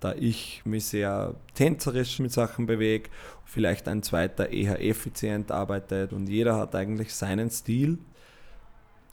Da 0.00 0.14
ich 0.14 0.62
mich 0.64 0.86
sehr 0.86 1.34
tänzerisch 1.54 2.18
mit 2.18 2.32
Sachen 2.32 2.66
bewege, 2.66 3.10
vielleicht 3.44 3.88
ein 3.88 4.02
zweiter 4.02 4.50
eher 4.50 4.84
effizient 4.84 5.50
arbeitet 5.50 6.12
und 6.12 6.28
jeder 6.28 6.56
hat 6.56 6.74
eigentlich 6.74 7.14
seinen 7.14 7.50
Stil, 7.50 7.98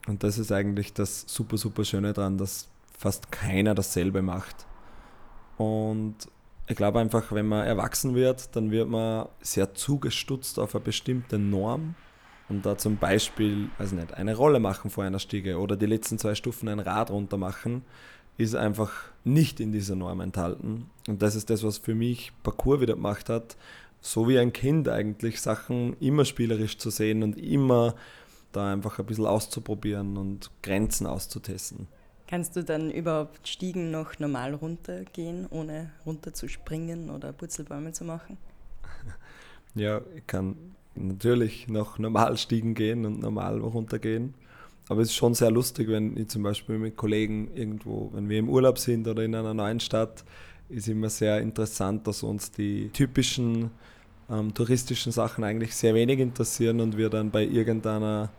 und 0.08 0.24
das 0.24 0.38
ist 0.38 0.52
eigentlich 0.52 0.94
das 0.94 1.26
super, 1.28 1.58
super 1.58 1.86
Schöne 1.86 2.14
daran, 2.14 2.38
dass 2.38 2.68
fast 2.98 3.32
keiner 3.32 3.76
dasselbe 3.76 4.22
macht. 4.22 4.66
Und 5.58 6.16
ich 6.68 6.76
glaube 6.76 7.00
einfach, 7.00 7.32
wenn 7.32 7.48
man 7.48 7.66
erwachsen 7.66 8.16
wird, 8.16 8.56
dann 8.56 8.72
wird 8.72 8.90
man 8.90 9.28
sehr 9.42 9.74
zugestutzt 9.74 10.60
auf 10.60 10.76
eine 10.76 10.84
bestimmte 10.84 11.38
Norm. 11.38 11.96
und 12.50 12.66
da 12.66 12.78
zum 12.78 12.98
Beispiel, 12.98 13.70
also 13.78 13.96
nicht, 13.96 14.14
eine 14.14 14.36
Rolle 14.36 14.60
machen 14.60 14.92
vor 14.92 15.04
einer 15.04 15.20
Stiege 15.20 15.58
oder 15.58 15.78
die 15.78 15.86
letzten 15.86 16.18
zwei 16.18 16.36
Stufen 16.36 16.68
ein 16.68 16.80
Rad 16.80 17.10
runter 17.10 17.38
machen, 17.38 17.84
ist 18.38 18.56
einfach 18.56 18.92
nicht 19.24 19.60
in 19.60 19.72
dieser 19.72 19.96
Norm 19.96 20.20
enthalten. 20.20 20.90
Und 21.08 21.22
das 21.22 21.36
ist 21.36 21.50
das, 21.50 21.64
was 21.64 21.78
für 21.78 21.96
mich 21.96 22.34
Parcours 22.44 22.82
wieder 22.82 22.96
gemacht 22.96 23.30
hat, 23.30 23.56
so 24.02 24.28
wie 24.28 24.40
ein 24.40 24.52
Kind 24.52 24.90
eigentlich, 24.90 25.42
Sachen 25.42 25.96
immer 26.00 26.26
spielerisch 26.26 26.78
zu 26.78 26.90
sehen 26.90 27.24
und 27.24 27.38
immer 27.38 27.96
da 28.52 28.72
einfach 28.72 29.00
ein 29.00 29.06
bisschen 29.06 29.26
auszuprobieren 29.26 30.18
und 30.18 30.52
Grenzen 30.62 31.08
auszutesten. 31.08 31.88
Kannst 32.28 32.56
du 32.56 32.64
dann 32.64 32.92
überhaupt 32.92 33.48
Stiegen 33.48 33.92
noch 33.92 34.18
normal 34.20 34.54
runtergehen, 34.54 35.48
ohne 35.50 35.92
runterzuspringen 36.06 37.10
oder 37.10 37.34
Purzelbäume 37.34 37.92
zu 37.92 38.06
machen? 38.06 38.38
Ja, 39.74 40.02
ich 40.18 40.28
kann 40.28 40.58
natürlich 40.96 41.70
noch 41.70 41.98
normal 41.98 42.36
Stiegen 42.36 42.74
gehen 42.74 43.06
und 43.06 43.22
normal 43.22 43.60
runtergehen. 43.60 44.34
Aber 44.90 45.02
es 45.02 45.10
ist 45.10 45.16
schon 45.16 45.34
sehr 45.34 45.50
lustig, 45.50 45.88
wenn 45.88 46.18
ich 46.18 46.28
zum 46.28 46.44
Beispiel 46.44 46.78
mit 46.78 46.98
Kollegen 46.98 47.56
irgendwo, 47.56 48.10
wenn 48.14 48.28
wir 48.28 48.40
im 48.40 48.50
Urlaub 48.50 48.78
sind 48.78 49.08
oder 49.08 49.24
in 49.24 49.34
einer 49.34 49.54
neuen 49.54 49.80
Stadt, 49.80 50.26
ist 50.68 50.90
immer 50.90 51.10
sehr 51.10 51.40
interessant, 51.40 52.08
dass 52.08 52.24
uns 52.24 52.52
die 52.52 52.90
typischen 52.90 53.72
ähm, 54.32 54.54
touristischen 54.54 55.12
Sachen 55.12 55.44
eigentlich 55.44 55.76
sehr 55.76 55.94
wenig 55.94 56.20
interessieren 56.20 56.80
und 56.80 56.98
wir 56.98 57.10
dann 57.10 57.32
bei 57.32 57.44
irgendeiner 57.44 58.30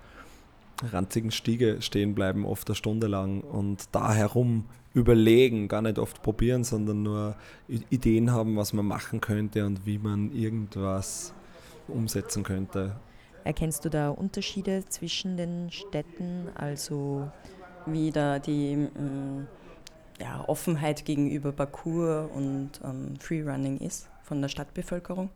ranzigen 0.82 1.30
Stiege 1.30 1.80
stehen 1.80 2.14
bleiben, 2.14 2.44
oft 2.44 2.68
eine 2.68 2.74
Stunde 2.74 3.06
lang 3.06 3.42
und 3.42 3.84
da 3.92 4.12
herum 4.12 4.64
überlegen, 4.94 5.68
gar 5.68 5.82
nicht 5.82 5.98
oft 5.98 6.22
probieren, 6.22 6.64
sondern 6.64 7.02
nur 7.02 7.36
Ideen 7.68 8.32
haben, 8.32 8.56
was 8.56 8.72
man 8.72 8.86
machen 8.86 9.20
könnte 9.20 9.64
und 9.64 9.86
wie 9.86 9.98
man 9.98 10.32
irgendwas 10.32 11.32
umsetzen 11.88 12.42
könnte. 12.42 12.96
Erkennst 13.44 13.84
du 13.84 13.88
da 13.88 14.10
Unterschiede 14.10 14.84
zwischen 14.88 15.36
den 15.36 15.70
Städten, 15.70 16.48
also 16.54 17.30
wie 17.86 18.10
da 18.10 18.38
die 18.38 18.72
ähm, 18.72 19.46
ja, 20.20 20.44
Offenheit 20.46 21.04
gegenüber 21.04 21.52
Parcours 21.52 22.30
und 22.32 22.70
ähm, 22.84 23.16
Freerunning 23.18 23.78
ist 23.78 24.08
von 24.22 24.40
der 24.40 24.48
Stadtbevölkerung? 24.48 25.30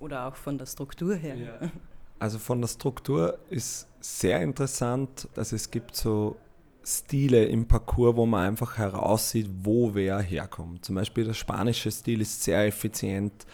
Oder 0.00 0.26
auch 0.26 0.34
von 0.34 0.58
der 0.58 0.66
Struktur 0.66 1.14
her? 1.14 1.36
Ja. 1.36 1.70
Also 2.22 2.38
von 2.38 2.60
der 2.60 2.68
Struktur 2.68 3.38
ist 3.48 3.88
sehr 3.98 4.42
interessant, 4.42 5.26
dass 5.32 5.52
es 5.52 5.70
gibt 5.70 5.96
so 5.96 6.36
Stile 6.84 7.46
im 7.46 7.66
Parcours, 7.66 8.14
wo 8.14 8.26
man 8.26 8.48
einfach 8.48 8.76
heraussieht, 8.76 9.48
wo 9.62 9.94
wer 9.94 10.20
herkommt. 10.20 10.84
Zum 10.84 10.96
Beispiel 10.96 11.24
der 11.24 11.32
spanische 11.32 11.90
Stil 11.90 12.20
ist 12.20 12.42
sehr 12.42 12.66
effizient. 12.66 13.46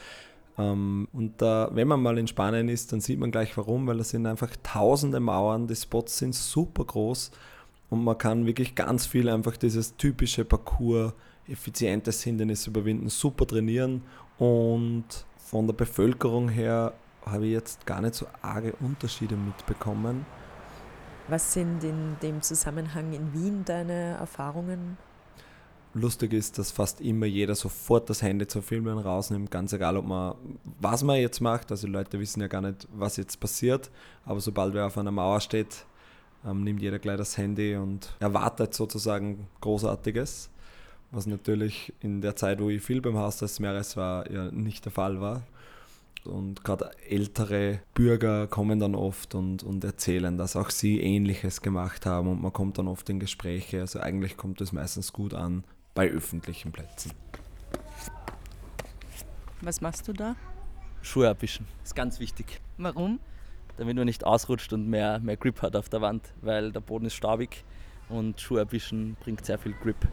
Ähm, 0.58 1.06
und 1.12 1.40
da, 1.40 1.70
wenn 1.72 1.86
man 1.86 2.02
mal 2.02 2.18
in 2.18 2.26
Spanien 2.26 2.68
ist, 2.68 2.92
dann 2.92 3.00
sieht 3.00 3.18
man 3.18 3.30
gleich 3.30 3.56
warum, 3.56 3.86
weil 3.86 3.98
das 3.98 4.10
sind 4.10 4.26
einfach 4.26 4.50
tausende 4.62 5.20
Mauern, 5.20 5.66
die 5.66 5.76
Spots 5.76 6.18
sind 6.18 6.34
super 6.34 6.84
groß 6.84 7.30
und 7.90 8.02
man 8.02 8.18
kann 8.18 8.46
wirklich 8.46 8.74
ganz 8.74 9.06
viel 9.06 9.28
einfach 9.28 9.56
dieses 9.56 9.96
typische 9.96 10.44
Parcours, 10.44 11.12
effizientes 11.46 12.22
Hindernis 12.22 12.66
überwinden, 12.66 13.08
super 13.08 13.46
trainieren 13.46 14.02
und 14.38 15.04
von 15.46 15.66
der 15.66 15.74
Bevölkerung 15.74 16.48
her 16.48 16.92
habe 17.24 17.46
ich 17.46 17.52
jetzt 17.52 17.86
gar 17.86 18.00
nicht 18.00 18.14
so 18.14 18.26
arge 18.42 18.74
Unterschiede 18.80 19.36
mitbekommen. 19.36 20.26
Was 21.28 21.52
sind 21.52 21.82
in 21.84 22.16
dem 22.20 22.42
Zusammenhang 22.42 23.12
in 23.12 23.32
Wien 23.32 23.64
deine 23.64 24.16
Erfahrungen? 24.18 24.96
Lustig 25.94 26.32
ist, 26.32 26.58
dass 26.58 26.72
fast 26.72 27.00
immer 27.00 27.26
jeder 27.26 27.54
sofort 27.54 28.10
das 28.10 28.22
Handy 28.22 28.46
zum 28.46 28.62
Filmen 28.62 28.98
rausnimmt, 28.98 29.50
ganz 29.50 29.72
egal, 29.72 29.96
ob 29.96 30.04
man 30.04 30.34
was 30.80 31.02
man 31.02 31.16
jetzt 31.16 31.40
macht. 31.40 31.70
Also 31.70 31.86
Leute 31.86 32.20
wissen 32.20 32.40
ja 32.40 32.48
gar 32.48 32.60
nicht, 32.60 32.86
was 32.92 33.16
jetzt 33.16 33.40
passiert, 33.40 33.90
aber 34.24 34.40
sobald 34.40 34.74
wer 34.74 34.86
auf 34.86 34.98
einer 34.98 35.10
Mauer 35.10 35.40
steht, 35.40 35.86
ähm, 36.44 36.64
nimmt 36.64 36.82
jeder 36.82 36.98
gleich 36.98 37.16
das 37.16 37.38
Handy 37.38 37.76
und 37.76 38.14
erwartet 38.20 38.74
sozusagen 38.74 39.48
Großartiges, 39.60 40.50
was 41.16 41.26
natürlich 41.26 41.94
in 42.00 42.20
der 42.20 42.36
Zeit, 42.36 42.60
wo 42.60 42.68
ich 42.68 42.82
viel 42.82 43.00
beim 43.00 43.16
Haus 43.16 43.38
des 43.38 43.58
Meeres 43.58 43.96
war, 43.96 44.30
ja 44.30 44.50
nicht 44.50 44.84
der 44.84 44.92
Fall 44.92 45.20
war. 45.20 45.42
Und 46.24 46.62
gerade 46.64 46.90
ältere 47.08 47.80
Bürger 47.94 48.46
kommen 48.48 48.80
dann 48.80 48.94
oft 48.94 49.34
und, 49.34 49.62
und 49.62 49.82
erzählen, 49.84 50.36
dass 50.36 50.56
auch 50.56 50.70
sie 50.70 51.00
Ähnliches 51.00 51.62
gemacht 51.62 52.04
haben 52.04 52.28
und 52.28 52.42
man 52.42 52.52
kommt 52.52 52.78
dann 52.78 52.88
oft 52.88 53.08
in 53.08 53.20
Gespräche. 53.20 53.80
Also 53.80 54.00
eigentlich 54.00 54.36
kommt 54.36 54.60
es 54.60 54.72
meistens 54.72 55.12
gut 55.12 55.34
an 55.34 55.64
bei 55.94 56.10
öffentlichen 56.10 56.72
Plätzen. 56.72 57.12
Was 59.62 59.80
machst 59.80 60.06
du 60.08 60.12
da? 60.12 60.36
Schuhe 61.00 61.30
abwischen, 61.30 61.66
ist 61.82 61.94
ganz 61.94 62.20
wichtig. 62.20 62.60
Warum? 62.76 63.20
Damit 63.78 63.96
man 63.96 64.06
nicht 64.06 64.24
ausrutscht 64.24 64.72
und 64.72 64.88
mehr, 64.88 65.20
mehr 65.20 65.36
Grip 65.36 65.62
hat 65.62 65.76
auf 65.76 65.88
der 65.88 66.00
Wand, 66.00 66.32
weil 66.42 66.72
der 66.72 66.80
Boden 66.80 67.06
ist 67.06 67.14
staubig 67.14 67.64
und 68.08 68.40
Schuhe 68.40 68.62
abwischen 68.62 69.16
bringt 69.20 69.44
sehr 69.46 69.58
viel 69.58 69.72
Grip. 69.72 70.08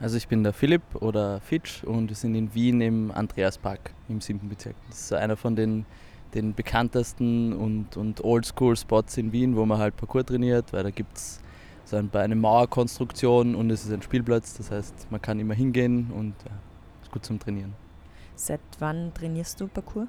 Also 0.00 0.16
ich 0.16 0.28
bin 0.28 0.42
der 0.42 0.54
Philipp 0.54 0.82
oder 0.94 1.40
Fitch 1.42 1.84
und 1.84 2.08
wir 2.08 2.16
sind 2.16 2.34
in 2.34 2.54
Wien 2.54 2.80
im 2.80 3.10
Andreaspark 3.10 3.92
im 4.08 4.22
7. 4.22 4.48
Bezirk. 4.48 4.74
Das 4.88 4.98
ist 4.98 5.12
einer 5.12 5.36
von 5.36 5.54
den, 5.54 5.84
den 6.32 6.54
bekanntesten 6.54 7.52
und, 7.52 7.98
und 7.98 8.24
Oldschool-Spots 8.24 9.18
in 9.18 9.32
Wien, 9.32 9.56
wo 9.56 9.66
man 9.66 9.76
halt 9.76 9.98
Parkour 9.98 10.24
trainiert, 10.24 10.72
weil 10.72 10.84
da 10.84 10.90
gibt 10.90 11.18
es 11.18 11.42
so 11.84 11.96
ein, 11.96 12.08
eine 12.14 12.34
Mauerkonstruktion 12.34 13.54
und 13.54 13.68
es 13.68 13.84
ist 13.84 13.92
ein 13.92 14.00
Spielplatz. 14.00 14.54
Das 14.54 14.70
heißt, 14.70 15.08
man 15.10 15.20
kann 15.20 15.38
immer 15.38 15.52
hingehen 15.52 16.10
und 16.16 16.34
ja, 16.46 16.52
ist 17.02 17.10
gut 17.10 17.26
zum 17.26 17.38
Trainieren. 17.38 17.74
Seit 18.36 18.60
wann 18.78 19.12
trainierst 19.12 19.60
du 19.60 19.68
Parkour? 19.68 20.08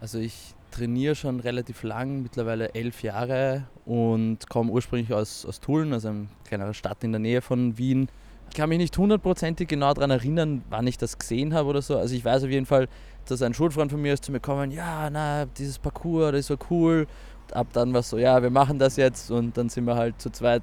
Also 0.00 0.18
ich 0.18 0.56
trainiere 0.72 1.14
schon 1.14 1.38
relativ 1.38 1.84
lang, 1.84 2.22
mittlerweile 2.22 2.74
elf 2.74 3.04
Jahre 3.04 3.68
und 3.84 4.48
komme 4.48 4.72
ursprünglich 4.72 5.12
aus, 5.12 5.46
aus 5.46 5.60
Tulln, 5.60 5.92
also 5.92 6.08
einer 6.08 6.26
kleineren 6.44 6.74
Stadt 6.74 7.04
in 7.04 7.12
der 7.12 7.20
Nähe 7.20 7.40
von 7.40 7.78
Wien 7.78 8.08
ich 8.48 8.56
kann 8.56 8.68
mich 8.68 8.78
nicht 8.78 8.96
hundertprozentig 8.96 9.68
genau 9.68 9.92
daran 9.94 10.10
erinnern, 10.10 10.62
wann 10.70 10.86
ich 10.86 10.98
das 10.98 11.18
gesehen 11.18 11.54
habe 11.54 11.68
oder 11.68 11.82
so. 11.82 11.96
Also 11.96 12.14
ich 12.14 12.24
weiß 12.24 12.44
auf 12.44 12.50
jeden 12.50 12.66
Fall, 12.66 12.88
dass 13.26 13.42
ein 13.42 13.54
Schulfreund 13.54 13.90
von 13.90 14.00
mir 14.00 14.14
ist 14.14 14.24
zu 14.24 14.32
mir 14.32 14.40
gekommen, 14.40 14.70
ja, 14.70 15.10
na, 15.10 15.44
dieses 15.44 15.78
Parcours, 15.78 16.32
das 16.32 16.40
ist 16.40 16.46
so 16.46 16.56
cool. 16.70 17.06
Und 17.42 17.56
ab 17.56 17.68
dann 17.72 17.92
war 17.92 18.00
es 18.00 18.10
so, 18.10 18.18
ja, 18.18 18.42
wir 18.42 18.50
machen 18.50 18.78
das 18.78 18.96
jetzt 18.96 19.30
und 19.30 19.56
dann 19.56 19.68
sind 19.68 19.84
wir 19.84 19.96
halt 19.96 20.20
zu 20.20 20.30
zweit 20.30 20.62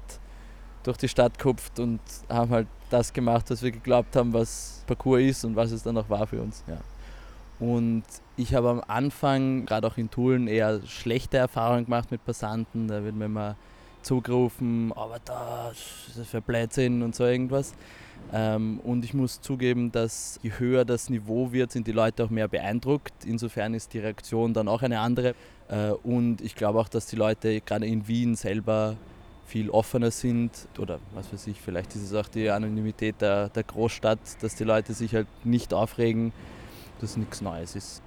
durch 0.82 0.96
die 0.96 1.08
Stadt 1.08 1.38
gekupft 1.38 1.78
und 1.78 2.00
haben 2.28 2.50
halt 2.50 2.68
das 2.90 3.12
gemacht, 3.12 3.50
was 3.50 3.62
wir 3.62 3.72
geglaubt 3.72 4.14
haben, 4.14 4.32
was 4.32 4.84
Parcours 4.86 5.20
ist 5.20 5.44
und 5.44 5.56
was 5.56 5.72
es 5.72 5.82
dann 5.82 5.96
auch 5.98 6.08
war 6.08 6.26
für 6.26 6.40
uns. 6.40 6.62
Ja. 6.68 6.78
Und 7.58 8.04
ich 8.36 8.54
habe 8.54 8.68
am 8.68 8.82
Anfang, 8.86 9.64
gerade 9.66 9.86
auch 9.86 9.96
in 9.96 10.10
Tulln, 10.10 10.46
eher 10.46 10.80
schlechte 10.86 11.38
Erfahrungen 11.38 11.86
gemacht 11.86 12.10
mit 12.10 12.24
Passanten. 12.24 12.86
Da 12.86 13.02
wird 13.02 13.14
mir 13.14 13.24
immer 13.24 13.56
zugerufen, 14.06 14.92
aber 14.94 15.18
da 15.24 15.70
ist 15.70 16.16
das 16.16 16.28
für 16.28 16.40
Blödsinn 16.40 17.02
und 17.02 17.14
so 17.14 17.24
irgendwas. 17.24 17.74
Ähm, 18.32 18.80
und 18.80 19.04
ich 19.04 19.14
muss 19.14 19.40
zugeben, 19.40 19.92
dass 19.92 20.38
je 20.42 20.52
höher 20.58 20.84
das 20.84 21.10
Niveau 21.10 21.52
wird, 21.52 21.72
sind 21.72 21.86
die 21.86 21.92
Leute 21.92 22.24
auch 22.24 22.30
mehr 22.30 22.48
beeindruckt. 22.48 23.24
Insofern 23.24 23.74
ist 23.74 23.92
die 23.92 23.98
Reaktion 23.98 24.54
dann 24.54 24.68
auch 24.68 24.82
eine 24.82 25.00
andere. 25.00 25.34
Äh, 25.68 25.90
und 25.90 26.40
ich 26.40 26.54
glaube 26.54 26.78
auch, 26.78 26.88
dass 26.88 27.06
die 27.06 27.16
Leute 27.16 27.60
gerade 27.60 27.86
in 27.86 28.06
Wien 28.06 28.36
selber 28.36 28.96
viel 29.44 29.70
offener 29.70 30.10
sind 30.10 30.50
oder 30.78 30.98
was 31.14 31.32
weiß 31.32 31.46
ich, 31.46 31.60
vielleicht 31.60 31.94
ist 31.94 32.02
es 32.02 32.14
auch 32.14 32.26
die 32.26 32.50
Anonymität 32.50 33.20
der, 33.20 33.48
der 33.48 33.62
Großstadt, 33.62 34.18
dass 34.40 34.56
die 34.56 34.64
Leute 34.64 34.92
sich 34.92 35.14
halt 35.14 35.28
nicht 35.44 35.72
aufregen, 35.72 36.32
dass 37.00 37.16
nichts 37.16 37.40
Neues 37.40 37.76
ist. 37.76 38.02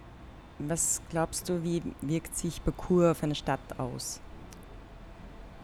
Was 0.60 1.02
glaubst 1.10 1.48
du, 1.48 1.64
wie 1.64 1.82
wirkt 2.02 2.36
sich 2.36 2.62
Parcours 2.62 3.12
auf 3.12 3.24
eine 3.24 3.36
Stadt 3.36 3.80
aus? 3.80 4.20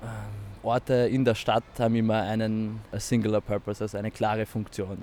Ähm, 0.06 0.66
Orte 0.66 0.94
in 0.94 1.24
der 1.26 1.36
Stadt 1.36 1.64
haben 1.80 1.96
immer 1.96 2.22
einen 2.22 2.82
Singular 2.94 3.42
Purpose, 3.42 3.84
also 3.84 3.98
eine 3.98 4.12
klare 4.12 4.46
Funktion. 4.46 4.98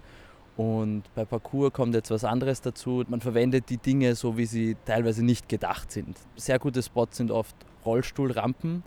Und 0.56 1.04
bei 1.14 1.24
Parcours 1.24 1.72
kommt 1.72 1.94
jetzt 1.94 2.10
was 2.10 2.24
anderes 2.24 2.60
dazu. 2.60 3.04
Man 3.08 3.20
verwendet 3.20 3.70
die 3.70 3.78
Dinge 3.78 4.14
so, 4.14 4.36
wie 4.36 4.44
sie 4.44 4.76
teilweise 4.84 5.24
nicht 5.24 5.48
gedacht 5.48 5.90
sind. 5.90 6.18
Sehr 6.36 6.58
gute 6.58 6.82
Spots 6.82 7.16
sind 7.16 7.30
oft 7.30 7.56
Rollstuhlrampen. 7.86 8.82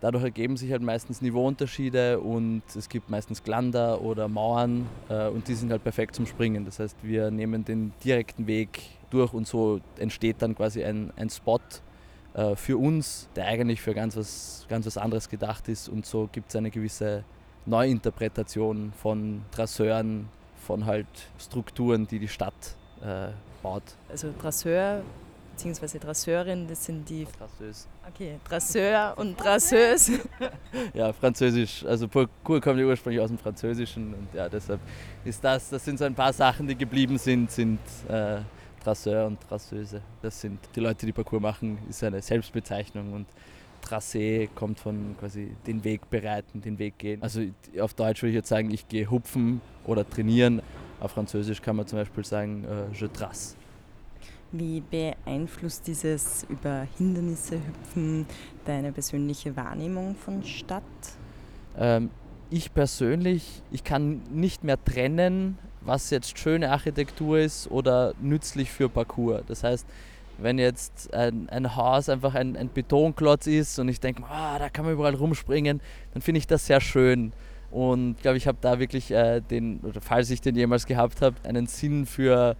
Dadurch 0.00 0.24
ergeben 0.24 0.56
sich 0.56 0.72
halt 0.72 0.80
meistens 0.80 1.20
Niveauunterschiede 1.20 2.20
und 2.20 2.62
es 2.74 2.88
gibt 2.88 3.10
meistens 3.10 3.42
Glander 3.42 4.00
oder 4.00 4.28
Mauern 4.28 4.86
äh, 5.10 5.28
und 5.28 5.46
die 5.46 5.54
sind 5.54 5.70
halt 5.70 5.82
perfekt 5.82 6.14
zum 6.14 6.24
Springen. 6.24 6.64
Das 6.64 6.78
heißt, 6.78 6.96
wir 7.02 7.30
nehmen 7.30 7.66
den 7.66 7.92
direkten 8.02 8.46
Weg 8.46 8.80
durch 9.10 9.34
und 9.34 9.46
so 9.46 9.80
entsteht 9.98 10.36
dann 10.40 10.54
quasi 10.54 10.82
ein, 10.84 11.12
ein 11.16 11.28
Spot, 11.28 11.60
äh, 12.34 12.54
für 12.56 12.78
uns, 12.78 13.28
der 13.36 13.46
eigentlich 13.46 13.80
für 13.80 13.94
ganz 13.94 14.16
was, 14.16 14.66
ganz 14.68 14.86
was 14.86 14.96
anderes 14.96 15.28
gedacht 15.28 15.68
ist. 15.68 15.88
Und 15.88 16.06
so 16.06 16.28
gibt 16.30 16.50
es 16.50 16.56
eine 16.56 16.70
gewisse 16.70 17.24
Neuinterpretation 17.66 18.92
von 18.92 19.42
Trasseuren, 19.50 20.28
von 20.66 20.86
halt 20.86 21.06
Strukturen, 21.38 22.06
die 22.06 22.18
die 22.18 22.28
Stadt 22.28 22.76
äh, 23.02 23.28
baut. 23.62 23.82
Also 24.08 24.32
Trasseur 24.40 25.02
bzw. 25.56 25.98
Trasseurin, 25.98 26.66
das 26.68 26.84
sind 26.84 27.08
die. 27.08 27.26
Trasseuse. 27.26 27.86
Okay, 28.08 28.38
Trasseur 28.44 29.14
und 29.16 29.38
Trasseuse. 29.38 30.20
ja, 30.94 31.12
Französisch. 31.12 31.84
Also 31.84 32.08
Parcours 32.08 32.60
kommt 32.60 32.78
ja 32.78 32.86
ursprünglich 32.86 33.20
aus 33.20 33.28
dem 33.28 33.38
Französischen 33.38 34.14
und 34.14 34.28
ja, 34.34 34.48
deshalb 34.48 34.80
ist 35.24 35.42
das, 35.42 35.70
das 35.70 35.84
sind 35.84 35.98
so 35.98 36.04
ein 36.04 36.14
paar 36.14 36.32
Sachen, 36.32 36.66
die 36.66 36.76
geblieben 36.76 37.18
sind, 37.18 37.50
sind 37.50 37.80
äh, 38.08 38.40
Trasseur 38.82 39.26
und 39.26 39.40
Trasseuse. 39.48 40.00
Das 40.22 40.40
sind 40.40 40.58
die 40.74 40.80
Leute, 40.80 41.06
die 41.06 41.12
Parcours 41.12 41.42
machen, 41.42 41.78
ist 41.88 42.02
eine 42.02 42.22
Selbstbezeichnung 42.22 43.12
und 43.12 43.26
Trassee 43.80 44.48
kommt 44.54 44.78
von 44.78 45.16
quasi 45.18 45.52
den 45.66 45.82
Weg 45.84 46.08
bereiten, 46.10 46.60
den 46.60 46.78
Weg 46.78 46.98
gehen. 46.98 47.22
Also 47.22 47.42
auf 47.80 47.94
Deutsch 47.94 48.22
würde 48.22 48.30
ich 48.30 48.36
jetzt 48.36 48.48
sagen, 48.48 48.70
ich 48.70 48.88
gehe 48.88 49.10
hupfen 49.10 49.60
oder 49.86 50.08
trainieren. 50.08 50.62
Auf 51.00 51.12
Französisch 51.12 51.62
kann 51.62 51.76
man 51.76 51.86
zum 51.86 51.98
Beispiel 51.98 52.24
sagen, 52.24 52.64
äh, 52.64 52.94
je 52.94 53.08
trace. 53.08 53.56
Wie 54.52 54.80
beeinflusst 54.80 55.86
dieses 55.86 56.44
über 56.48 56.86
Hindernisse 56.98 57.56
hüpfen 57.56 58.26
deine 58.64 58.92
persönliche 58.92 59.56
Wahrnehmung 59.56 60.16
von 60.16 60.42
Stadt? 60.42 60.82
Ähm, 61.78 62.10
ich 62.50 62.74
persönlich, 62.74 63.62
ich 63.70 63.84
kann 63.84 64.22
nicht 64.30 64.64
mehr 64.64 64.82
trennen, 64.84 65.56
was 65.80 66.10
jetzt 66.10 66.38
schöne 66.38 66.70
Architektur 66.70 67.38
ist 67.38 67.70
oder 67.70 68.14
nützlich 68.20 68.70
für 68.70 68.88
Parcours. 68.88 69.42
Das 69.46 69.64
heißt, 69.64 69.86
wenn 70.38 70.58
jetzt 70.58 71.12
ein, 71.14 71.48
ein 71.50 71.76
Haus 71.76 72.08
einfach 72.08 72.34
ein, 72.34 72.56
ein 72.56 72.70
Betonklotz 72.72 73.46
ist 73.46 73.78
und 73.78 73.88
ich 73.88 74.00
denke, 74.00 74.22
ah, 74.28 74.58
da 74.58 74.68
kann 74.68 74.84
man 74.84 74.94
überall 74.94 75.14
rumspringen, 75.14 75.80
dann 76.12 76.22
finde 76.22 76.38
ich 76.38 76.46
das 76.46 76.66
sehr 76.66 76.80
schön. 76.80 77.32
Und 77.70 78.20
glaube, 78.20 78.36
ich 78.36 78.46
habe 78.46 78.58
da 78.60 78.78
wirklich 78.78 79.10
äh, 79.10 79.40
den, 79.40 79.80
oder 79.80 80.00
falls 80.00 80.30
ich 80.30 80.40
den 80.40 80.56
jemals 80.56 80.86
gehabt 80.86 81.22
habe, 81.22 81.36
einen 81.44 81.66
Sinn 81.66 82.06
für, 82.06 82.56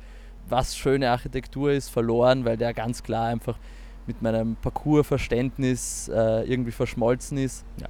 was 0.49 0.77
schöne 0.77 1.11
Architektur 1.11 1.73
ist, 1.73 1.89
verloren, 1.89 2.45
weil 2.45 2.57
der 2.57 2.75
ganz 2.75 3.03
klar 3.03 3.27
einfach 3.27 3.59
mit 4.07 4.23
meinem 4.23 4.57
Parcoursverständnis 4.57 6.09
äh, 6.09 6.45
irgendwie 6.45 6.73
verschmolzen 6.73 7.39
ist. 7.39 7.65
Ja. 7.81 7.89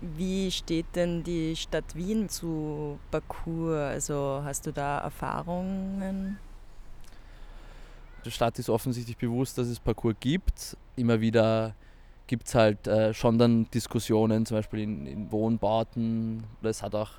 Wie 0.00 0.50
steht 0.50 0.86
denn 0.94 1.22
die 1.22 1.56
Stadt 1.56 1.94
Wien 1.94 2.28
zu 2.28 2.98
Parcours? 3.10 3.92
Also 3.92 4.42
hast 4.44 4.66
du 4.66 4.72
da 4.72 4.98
Erfahrungen? 4.98 6.38
Der 8.24 8.30
Stadt 8.30 8.58
ist 8.58 8.68
offensichtlich 8.68 9.16
bewusst, 9.16 9.56
dass 9.56 9.68
es 9.68 9.80
Parcours 9.80 10.16
gibt. 10.20 10.76
Immer 10.96 11.20
wieder 11.20 11.74
gibt 12.26 12.48
es 12.48 12.54
halt 12.54 12.86
äh, 12.86 13.14
schon 13.14 13.38
dann 13.38 13.70
Diskussionen, 13.70 14.44
zum 14.44 14.58
Beispiel 14.58 14.80
in, 14.80 15.06
in 15.06 15.32
Wohnbauten. 15.32 16.44
Es 16.62 16.82
hat 16.82 16.94
auch 16.94 17.12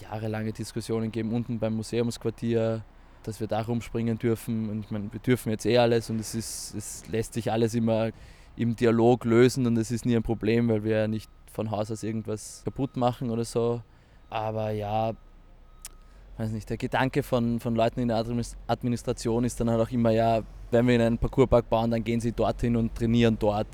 jahrelange 0.00 0.52
Diskussionen 0.52 1.06
gegeben 1.06 1.32
unten 1.32 1.58
beim 1.58 1.74
Museumsquartier, 1.74 2.82
dass 3.22 3.40
wir 3.40 3.46
da 3.46 3.62
rumspringen 3.62 4.18
dürfen. 4.18 4.68
Und 4.68 4.84
ich 4.84 4.90
meine, 4.90 5.12
wir 5.12 5.20
dürfen 5.20 5.50
jetzt 5.50 5.66
eh 5.66 5.78
alles 5.78 6.10
und 6.10 6.18
es, 6.18 6.34
ist, 6.34 6.74
es 6.74 7.06
lässt 7.08 7.34
sich 7.34 7.50
alles 7.50 7.74
immer 7.74 8.10
im 8.56 8.76
Dialog 8.76 9.24
lösen 9.24 9.66
und 9.66 9.76
es 9.76 9.90
ist 9.90 10.04
nie 10.04 10.16
ein 10.16 10.22
Problem, 10.22 10.68
weil 10.68 10.84
wir 10.84 10.98
ja 10.98 11.08
nicht 11.08 11.30
von 11.52 11.70
Haus 11.70 11.90
aus 11.90 12.02
irgendwas 12.02 12.62
kaputt 12.64 12.96
machen 12.96 13.30
oder 13.30 13.44
so. 13.44 13.82
Aber 14.28 14.70
ja, 14.70 15.12
weiß 16.38 16.52
nicht, 16.52 16.70
der 16.70 16.76
Gedanke 16.76 17.22
von, 17.22 17.60
von 17.60 17.74
Leuten 17.74 18.00
in 18.00 18.08
der 18.08 18.24
Administration 18.66 19.44
ist 19.44 19.60
dann 19.60 19.70
halt 19.70 19.80
auch 19.80 19.90
immer, 19.90 20.10
ja, 20.10 20.42
wenn 20.70 20.86
wir 20.86 20.94
in 20.94 21.00
einen 21.00 21.18
Parcourspark 21.18 21.68
bauen, 21.68 21.90
dann 21.90 22.04
gehen 22.04 22.20
sie 22.20 22.32
dorthin 22.32 22.76
und 22.76 22.94
trainieren 22.94 23.36
dort. 23.38 23.68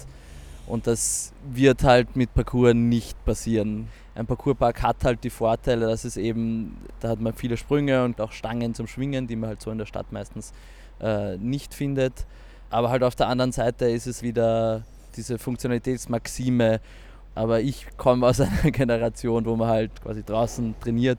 Und 0.66 0.86
das 0.86 1.32
wird 1.48 1.84
halt 1.84 2.16
mit 2.16 2.34
Parcours 2.34 2.74
nicht 2.74 3.22
passieren. 3.24 3.88
Ein 4.14 4.26
Parcourspark 4.26 4.82
hat 4.82 5.04
halt 5.04 5.22
die 5.22 5.30
Vorteile, 5.30 5.86
dass 5.86 6.04
es 6.04 6.16
eben, 6.16 6.76
da 7.00 7.10
hat 7.10 7.20
man 7.20 7.34
viele 7.34 7.56
Sprünge 7.56 8.02
und 8.02 8.20
auch 8.20 8.32
Stangen 8.32 8.74
zum 8.74 8.86
Schwingen, 8.86 9.26
die 9.26 9.36
man 9.36 9.50
halt 9.50 9.62
so 9.62 9.70
in 9.70 9.78
der 9.78 9.86
Stadt 9.86 10.10
meistens 10.10 10.52
äh, 11.00 11.36
nicht 11.36 11.72
findet. 11.72 12.26
Aber 12.76 12.90
halt 12.90 13.02
auf 13.04 13.14
der 13.14 13.28
anderen 13.28 13.52
Seite 13.52 13.86
ist 13.86 14.06
es 14.06 14.22
wieder 14.22 14.82
diese 15.16 15.38
Funktionalitätsmaxime, 15.38 16.82
aber 17.34 17.62
ich 17.62 17.86
komme 17.96 18.26
aus 18.26 18.38
einer 18.42 18.70
Generation, 18.70 19.46
wo 19.46 19.56
man 19.56 19.68
halt 19.68 20.02
quasi 20.02 20.22
draußen 20.22 20.74
trainiert. 20.78 21.18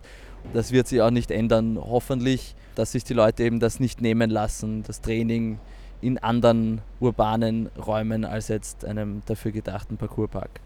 Das 0.53 0.71
wird 0.71 0.87
sich 0.87 1.01
auch 1.01 1.09
nicht 1.09 1.31
ändern, 1.31 1.79
hoffentlich, 1.81 2.53
dass 2.75 2.91
sich 2.91 3.05
die 3.05 3.15
Leute 3.15 3.41
eben 3.41 3.59
das 3.59 3.79
nicht 3.79 4.01
nehmen 4.01 4.29
lassen, 4.29 4.83
das 4.83 5.01
Training 5.01 5.57
in 5.99 6.19
anderen 6.19 6.83
urbanen 6.99 7.71
Räumen 7.75 8.23
als 8.23 8.49
jetzt 8.49 8.85
einem 8.85 9.23
dafür 9.25 9.51
gedachten 9.51 9.97
Parcourspark. 9.97 10.59